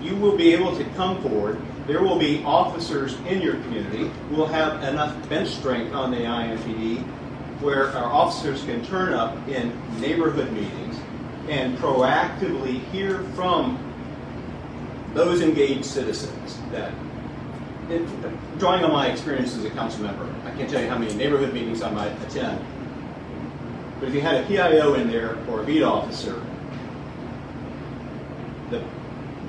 You 0.00 0.16
will 0.16 0.36
be 0.36 0.52
able 0.52 0.76
to 0.76 0.84
come 0.96 1.20
forward. 1.22 1.60
There 1.86 2.02
will 2.02 2.18
be 2.18 2.42
officers 2.44 3.14
in 3.26 3.42
your 3.42 3.54
community 3.62 4.10
will 4.30 4.46
have 4.46 4.82
enough 4.84 5.28
bench 5.28 5.50
strength 5.50 5.92
on 5.94 6.10
the 6.10 6.18
IMPD 6.18 7.02
where 7.60 7.88
our 7.90 8.12
officers 8.12 8.64
can 8.64 8.84
turn 8.86 9.12
up 9.12 9.36
in 9.48 9.72
neighborhood 10.00 10.50
meetings 10.52 10.96
and 11.48 11.76
proactively 11.78 12.82
hear 12.90 13.20
from 13.34 13.78
those 15.14 15.42
engaged 15.42 15.84
citizens 15.84 16.58
that 16.70 16.92
it, 17.90 18.58
drawing 18.58 18.84
on 18.84 18.92
my 18.92 19.08
experience 19.08 19.56
as 19.56 19.64
a 19.64 19.70
council 19.70 20.02
member, 20.02 20.28
I 20.44 20.50
can't 20.52 20.68
tell 20.70 20.80
you 20.80 20.88
how 20.88 20.98
many 20.98 21.14
neighborhood 21.14 21.52
meetings 21.52 21.82
I 21.82 21.90
might 21.90 22.12
attend. 22.22 22.64
But 23.98 24.08
if 24.08 24.14
you 24.14 24.20
had 24.20 24.42
a 24.42 24.46
PIO 24.46 24.94
in 24.94 25.08
there 25.08 25.38
or 25.48 25.62
a 25.62 25.64
beat 25.64 25.82
officer, 25.82 26.42
the 28.70 28.82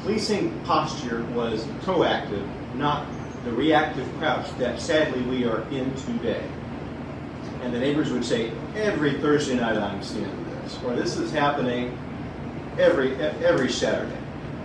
policing 0.01 0.59
posture 0.61 1.23
was 1.33 1.65
proactive, 1.81 2.47
not 2.75 3.07
the 3.45 3.51
reactive 3.51 4.07
crouch 4.19 4.47
that 4.57 4.79
sadly 4.79 5.21
we 5.23 5.45
are 5.45 5.61
in 5.69 5.93
today. 5.95 6.43
And 7.61 7.73
the 7.73 7.79
neighbors 7.79 8.11
would 8.11 8.25
say, 8.25 8.51
every 8.75 9.13
Thursday 9.13 9.55
night 9.55 9.77
I'm 9.77 10.03
seeing 10.03 10.45
this, 10.61 10.77
or 10.83 10.95
this 10.95 11.17
is 11.17 11.31
happening 11.31 11.97
every 12.77 13.15
every 13.15 13.71
Saturday. 13.71 14.17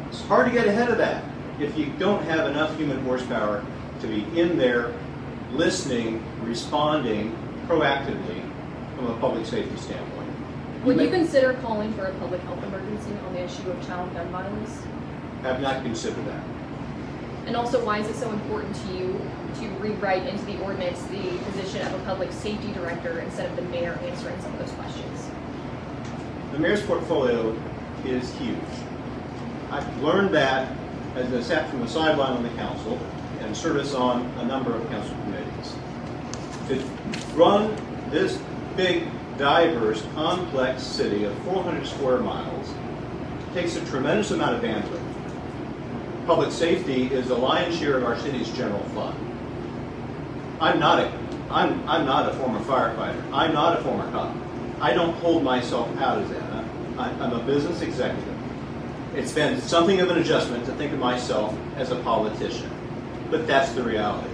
It's 0.08 0.22
hard 0.22 0.46
to 0.46 0.52
get 0.52 0.66
ahead 0.66 0.90
of 0.90 0.98
that 0.98 1.27
if 1.60 1.76
you 1.76 1.86
don't 1.98 2.22
have 2.24 2.50
enough 2.50 2.76
human 2.76 3.00
horsepower 3.04 3.64
to 4.00 4.06
be 4.06 4.24
in 4.38 4.56
there 4.56 4.94
listening, 5.52 6.22
responding 6.42 7.36
proactively 7.66 8.42
from 8.96 9.06
a 9.06 9.18
public 9.18 9.44
safety 9.44 9.76
standpoint. 9.76 10.28
Would 10.84 11.00
you 11.00 11.10
consider 11.10 11.54
calling 11.54 11.92
for 11.94 12.04
a 12.04 12.14
public 12.14 12.40
health 12.42 12.62
emergency 12.62 13.10
on 13.26 13.34
the 13.34 13.42
issue 13.42 13.68
of 13.70 13.86
child 13.86 14.12
gun 14.14 14.28
violence? 14.30 14.82
Have 15.42 15.60
not 15.60 15.82
considered 15.82 16.24
that. 16.26 16.42
And 17.46 17.56
also, 17.56 17.84
why 17.84 17.98
is 17.98 18.08
it 18.08 18.14
so 18.14 18.30
important 18.30 18.74
to 18.76 18.92
you 18.92 19.20
to 19.60 19.68
rewrite 19.80 20.26
into 20.26 20.44
the 20.44 20.60
ordinance 20.60 21.02
the 21.04 21.38
position 21.50 21.86
of 21.86 21.94
a 21.94 22.04
public 22.04 22.30
safety 22.30 22.72
director 22.72 23.18
instead 23.20 23.50
of 23.50 23.56
the 23.56 23.62
mayor 23.62 23.98
answering 24.04 24.40
some 24.40 24.52
of 24.52 24.58
those 24.58 24.72
questions? 24.72 25.30
The 26.52 26.58
mayor's 26.58 26.82
portfolio 26.82 27.56
is 28.04 28.32
huge. 28.34 28.58
I've 29.70 30.02
learned 30.02 30.34
that 30.34 30.76
as 31.14 31.32
I 31.32 31.40
sat 31.40 31.70
from 31.70 31.80
the 31.80 31.88
sideline 31.88 32.32
on 32.32 32.42
the 32.42 32.50
council 32.50 32.98
and 33.40 33.56
service 33.56 33.94
on 33.94 34.22
a 34.38 34.44
number 34.44 34.74
of 34.74 34.88
council 34.88 35.16
committees. 35.24 35.74
To 36.68 36.74
run 37.34 37.76
this 38.10 38.40
big, 38.76 39.08
diverse, 39.38 40.04
complex 40.14 40.82
city 40.82 41.24
of 41.24 41.36
400 41.44 41.86
square 41.86 42.18
miles 42.18 42.72
takes 43.54 43.76
a 43.76 43.84
tremendous 43.86 44.30
amount 44.30 44.56
of 44.56 44.62
bandwidth. 44.62 46.26
Public 46.26 46.52
safety 46.52 47.06
is 47.06 47.28
the 47.28 47.34
lion's 47.34 47.78
share 47.78 47.96
of 47.96 48.04
our 48.04 48.18
city's 48.18 48.50
general 48.50 48.82
fund. 48.90 49.18
I'm 50.60 50.78
not 50.78 51.00
a, 51.00 51.12
I'm, 51.50 51.88
I'm 51.88 52.04
not 52.04 52.30
a 52.30 52.34
former 52.34 52.60
firefighter. 52.60 53.22
I'm 53.32 53.54
not 53.54 53.78
a 53.78 53.82
former 53.82 54.10
cop. 54.10 54.36
I 54.80 54.92
don't 54.92 55.14
hold 55.14 55.42
myself 55.42 55.88
out 55.98 56.22
as 56.22 56.28
that. 56.30 56.64
I'm 56.98 57.32
a 57.32 57.42
business 57.44 57.80
executive. 57.80 58.37
It's 59.14 59.32
been 59.32 59.60
something 59.60 60.00
of 60.00 60.10
an 60.10 60.18
adjustment 60.18 60.66
to 60.66 60.72
think 60.72 60.92
of 60.92 60.98
myself 60.98 61.56
as 61.76 61.90
a 61.90 61.96
politician, 62.00 62.70
but 63.30 63.46
that's 63.46 63.72
the 63.72 63.82
reality. 63.82 64.28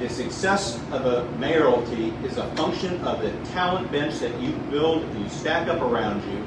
The 0.00 0.08
success 0.08 0.78
of 0.90 1.06
a 1.06 1.30
mayoralty 1.38 2.12
is 2.24 2.36
a 2.36 2.46
function 2.56 3.00
of 3.04 3.22
the 3.22 3.30
talent 3.52 3.90
bench 3.92 4.18
that 4.18 4.38
you 4.40 4.52
build, 4.70 5.04
and 5.04 5.22
you 5.22 5.28
stack 5.30 5.68
up 5.68 5.80
around 5.80 6.22
you, 6.30 6.44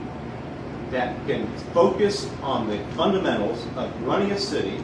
that 0.92 1.16
can 1.26 1.48
focus 1.74 2.30
on 2.44 2.70
the 2.70 2.78
fundamentals 2.96 3.66
of 3.76 4.04
running 4.04 4.32
a 4.32 4.38
city, 4.38 4.84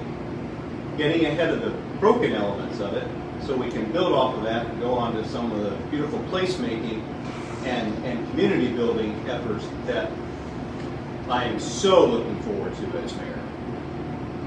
getting 0.98 1.26
ahead 1.26 1.50
of 1.50 1.62
the 1.62 1.72
broken 2.00 2.34
elements 2.34 2.80
of 2.80 2.94
it, 2.94 3.08
so 3.46 3.56
we 3.56 3.70
can 3.70 3.92
build 3.92 4.14
off 4.14 4.36
of 4.38 4.44
that 4.44 4.66
and 4.66 4.80
go 4.80 4.94
on 4.94 5.14
to 5.14 5.28
some 5.28 5.52
of 5.52 5.60
the 5.60 5.72
beautiful 5.88 6.20
placemaking 6.32 7.04
and, 7.66 8.06
and 8.06 8.30
community 8.30 8.72
building 8.74 9.14
efforts 9.30 9.68
that 9.86 10.12
I 11.30 11.46
am 11.46 11.60
so 11.60 12.06
looking 12.06 12.40
forward 12.42 12.76
to 12.76 12.98
as 13.00 13.16
mayor. 13.16 13.40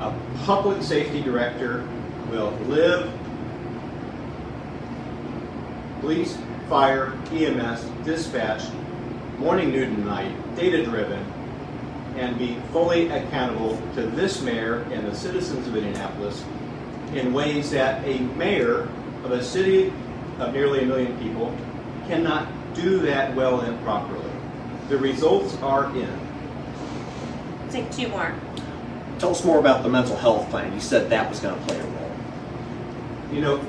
A 0.00 0.14
public 0.44 0.83
safety 0.83 1.22
director 1.22 1.87
will 2.31 2.50
live 2.66 3.11
police, 6.00 6.37
fire, 6.68 7.12
EMS, 7.33 7.85
dispatch, 8.05 8.62
morning, 9.38 9.70
noon, 9.70 9.94
and 9.94 10.07
night, 10.07 10.57
data 10.57 10.85
driven, 10.85 11.24
and 12.16 12.38
be 12.38 12.59
fully 12.72 13.09
accountable 13.09 13.81
to 13.94 14.02
this 14.02 14.42
mayor 14.42 14.83
and 14.92 15.07
the 15.07 15.14
citizens 15.14 15.66
of 15.66 15.76
Indianapolis 15.76 16.44
in 17.14 17.33
ways 17.33 17.70
that 17.70 18.05
a 18.07 18.18
mayor 18.37 18.83
of 19.24 19.33
a 19.33 19.42
city 19.42 19.92
of 20.38 20.52
nearly 20.52 20.83
a 20.83 20.87
million 20.87 21.16
people 21.18 21.55
cannot 22.07 22.46
do 22.76 22.98
that 23.00 23.34
well 23.34 23.60
and 23.60 23.80
properly. 23.82 24.30
The 24.88 24.98
results 24.98 25.56
are 25.62 25.86
in. 25.96 26.20
Take 27.70 27.90
two 27.90 28.08
more. 28.08 28.34
Tell 29.18 29.30
us 29.30 29.44
more 29.44 29.58
about 29.58 29.82
the 29.82 29.88
mental 29.88 30.16
health 30.16 30.48
plan. 30.50 30.72
You 30.72 30.80
said 30.80 31.10
that 31.10 31.28
was 31.28 31.40
going 31.40 31.58
to 31.58 31.66
play 31.66 31.78
a 31.78 31.82
role. 31.82 32.16
You 33.32 33.40
know, 33.40 33.64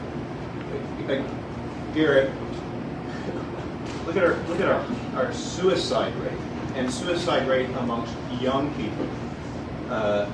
Garrett, 1.94 2.32
look 4.06 4.18
at 4.18 4.24
our 4.24 4.36
look 4.48 4.60
at 4.60 4.68
our, 4.68 4.86
our 5.16 5.34
suicide 5.34 6.14
rate 6.18 6.40
and 6.76 6.92
suicide 6.92 7.48
rate 7.48 7.70
amongst 7.78 8.14
young 8.40 8.74
people. 8.76 9.08
Uh, 9.90 10.30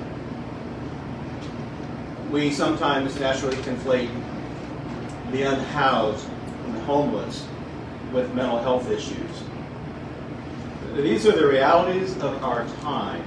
we 2.32 2.52
sometimes 2.52 3.20
naturally 3.20 3.56
conflate 3.58 4.10
the 5.32 5.44
unhoused 5.44 6.28
and 6.66 6.76
the 6.76 6.80
homeless 6.82 7.48
with 8.14 8.34
mental 8.34 8.60
health 8.60 8.90
issues. 8.90 9.44
These 10.96 11.26
are 11.26 11.32
the 11.32 11.48
realities 11.48 12.16
of 12.18 12.44
our 12.44 12.66
time. 12.82 13.24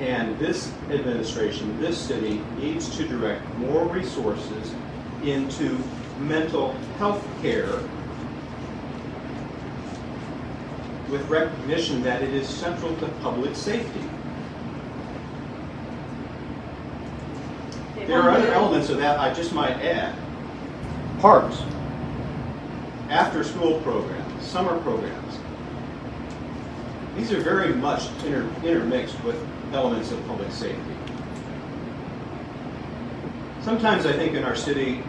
And 0.00 0.38
this 0.38 0.72
administration, 0.90 1.80
this 1.80 1.98
city, 1.98 2.42
needs 2.58 2.94
to 2.96 3.08
direct 3.08 3.46
more 3.56 3.84
resources 3.86 4.74
into 5.24 5.78
mental 6.18 6.72
health 6.98 7.26
care 7.42 7.80
with 11.10 11.26
recognition 11.28 12.02
that 12.02 12.22
it 12.22 12.32
is 12.32 12.48
central 12.48 12.94
to 12.96 13.08
public 13.22 13.56
safety. 13.56 14.04
There 18.06 18.20
are 18.20 18.30
other 18.30 18.52
elements 18.52 18.88
of 18.90 18.98
that 18.98 19.18
I 19.18 19.32
just 19.32 19.52
might 19.52 19.76
add. 19.82 20.14
Parks, 21.20 21.62
after-school 23.10 23.80
programs, 23.80 24.46
summer 24.46 24.78
programs. 24.80 25.38
These 27.16 27.32
are 27.32 27.40
very 27.40 27.74
much 27.74 28.08
inter- 28.24 28.48
intermixed 28.64 29.22
with 29.24 29.36
elements 29.72 30.12
of 30.12 30.24
public 30.26 30.50
safety. 30.52 30.80
Sometimes 33.62 34.06
I 34.06 34.12
think 34.12 34.34
in 34.34 34.44
our 34.44 34.54
city, 34.54 35.02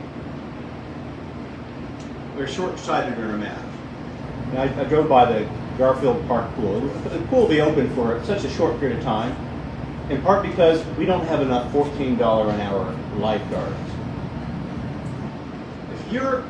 we're 2.35 2.47
short-sighted 2.47 3.17
in 3.17 3.29
our 3.29 3.37
math. 3.37 3.65
I, 4.55 4.81
I 4.81 4.83
drove 4.85 5.07
by 5.07 5.31
the 5.31 5.47
Garfield 5.77 6.27
Park 6.27 6.53
pool. 6.55 6.81
The 6.81 7.19
pool 7.27 7.41
will 7.41 7.47
be 7.47 7.61
open 7.61 7.93
for 7.95 8.21
such 8.25 8.43
a 8.43 8.49
short 8.49 8.79
period 8.79 8.97
of 8.97 9.03
time, 9.03 9.35
in 10.09 10.21
part 10.23 10.43
because 10.43 10.83
we 10.97 11.05
don't 11.05 11.25
have 11.27 11.41
enough 11.41 11.71
$14 11.71 12.53
an 12.53 12.61
hour 12.61 12.97
lifeguards. 13.17 13.91
If 15.93 16.11
you're 16.11 16.43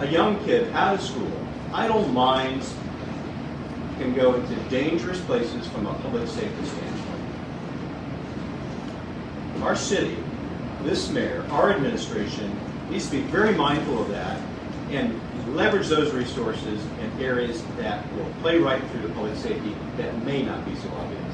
a 0.00 0.06
young 0.06 0.42
kid 0.44 0.72
out 0.72 0.94
of 0.94 1.02
school, 1.02 1.30
idle 1.72 2.08
minds 2.08 2.74
can 3.98 4.14
go 4.14 4.34
into 4.34 4.54
dangerous 4.70 5.20
places 5.20 5.66
from 5.66 5.86
a 5.86 5.94
public 5.94 6.26
safety 6.26 6.64
standpoint. 6.64 7.20
Our 9.62 9.76
city, 9.76 10.16
this 10.84 11.10
mayor, 11.10 11.44
our 11.50 11.70
administration 11.70 12.58
needs 12.88 13.10
to 13.10 13.18
be 13.18 13.22
very 13.24 13.54
mindful 13.54 14.00
of 14.00 14.08
that 14.08 14.40
and 14.88 15.20
leverage 15.54 15.88
those 15.88 16.12
resources 16.12 16.82
in 17.00 17.22
areas 17.22 17.62
that 17.76 18.10
will 18.14 18.32
play 18.40 18.58
right 18.58 18.82
through 18.90 19.02
the 19.02 19.10
public 19.10 19.36
safety 19.36 19.76
that 19.98 20.24
may 20.24 20.42
not 20.42 20.64
be 20.64 20.74
so 20.76 20.88
obvious. 20.94 21.29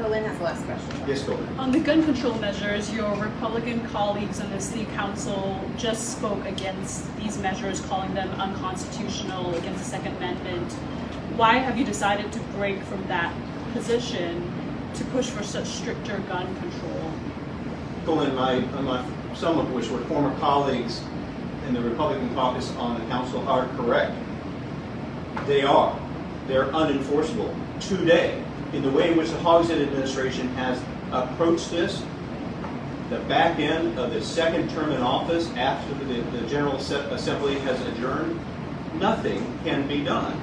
Berlin 0.00 0.24
has 0.24 0.38
the 0.38 0.44
last 0.44 0.64
question. 0.64 1.08
Yes, 1.08 1.22
go 1.24 1.34
ahead. 1.34 1.58
On 1.58 1.70
the 1.70 1.78
gun 1.78 2.02
control 2.02 2.34
measures, 2.38 2.92
your 2.92 3.14
Republican 3.16 3.86
colleagues 3.88 4.40
in 4.40 4.50
the 4.50 4.60
city 4.60 4.86
council 4.94 5.60
just 5.76 6.16
spoke 6.16 6.44
against 6.46 7.14
these 7.18 7.36
measures, 7.38 7.80
calling 7.82 8.14
them 8.14 8.30
unconstitutional, 8.40 9.54
against 9.56 9.84
the 9.84 9.84
Second 9.84 10.16
Amendment. 10.16 10.72
Why 11.36 11.58
have 11.58 11.76
you 11.76 11.84
decided 11.84 12.32
to 12.32 12.40
break 12.56 12.82
from 12.84 13.06
that 13.08 13.34
position 13.74 14.50
to 14.94 15.04
push 15.06 15.28
for 15.28 15.42
such 15.42 15.66
stricter 15.66 16.18
gun 16.20 16.46
control? 16.56 17.12
People 17.98 18.22
in 18.22 18.34
my, 18.34 18.54
in 18.54 18.84
my, 18.84 19.06
some 19.34 19.58
of 19.58 19.70
which 19.72 19.90
were 19.90 20.00
former 20.04 20.36
colleagues 20.38 21.02
in 21.68 21.74
the 21.74 21.80
Republican 21.82 22.34
caucus 22.34 22.70
on 22.76 22.98
the 22.98 23.06
council 23.06 23.46
are 23.46 23.68
correct. 23.76 24.16
They 25.46 25.62
are. 25.62 25.98
They're 26.46 26.66
unenforceable 26.66 27.54
today. 27.80 28.42
In 28.72 28.82
the 28.82 28.90
way 28.90 29.10
in 29.10 29.16
which 29.16 29.30
the 29.30 29.38
Hogsett 29.38 29.82
administration 29.82 30.48
has 30.50 30.80
approached 31.10 31.70
this, 31.72 32.04
the 33.08 33.18
back 33.20 33.58
end 33.58 33.98
of 33.98 34.12
the 34.12 34.22
second 34.22 34.70
term 34.70 34.92
in 34.92 35.00
office 35.00 35.50
after 35.56 35.92
the, 36.04 36.20
the 36.20 36.46
General 36.46 36.76
Assembly 36.76 37.58
has 37.60 37.80
adjourned, 37.88 38.38
nothing 38.94 39.58
can 39.64 39.88
be 39.88 40.04
done. 40.04 40.40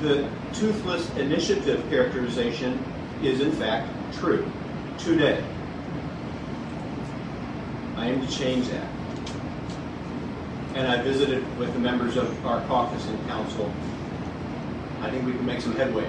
The 0.00 0.28
toothless 0.52 1.10
initiative 1.16 1.84
characterization 1.90 2.82
is 3.24 3.40
in 3.40 3.50
fact 3.52 3.90
true 4.14 4.48
today. 4.98 5.44
I 7.96 8.10
aim 8.10 8.24
to 8.24 8.32
change 8.32 8.68
that. 8.68 8.88
And 10.74 10.86
I 10.86 11.02
visited 11.02 11.44
with 11.58 11.72
the 11.72 11.80
members 11.80 12.16
of 12.16 12.46
our 12.46 12.64
caucus 12.66 13.04
and 13.08 13.26
council. 13.26 13.72
I 15.00 15.10
think 15.10 15.26
we 15.26 15.32
can 15.32 15.44
make 15.44 15.60
some 15.60 15.74
headway 15.74 16.08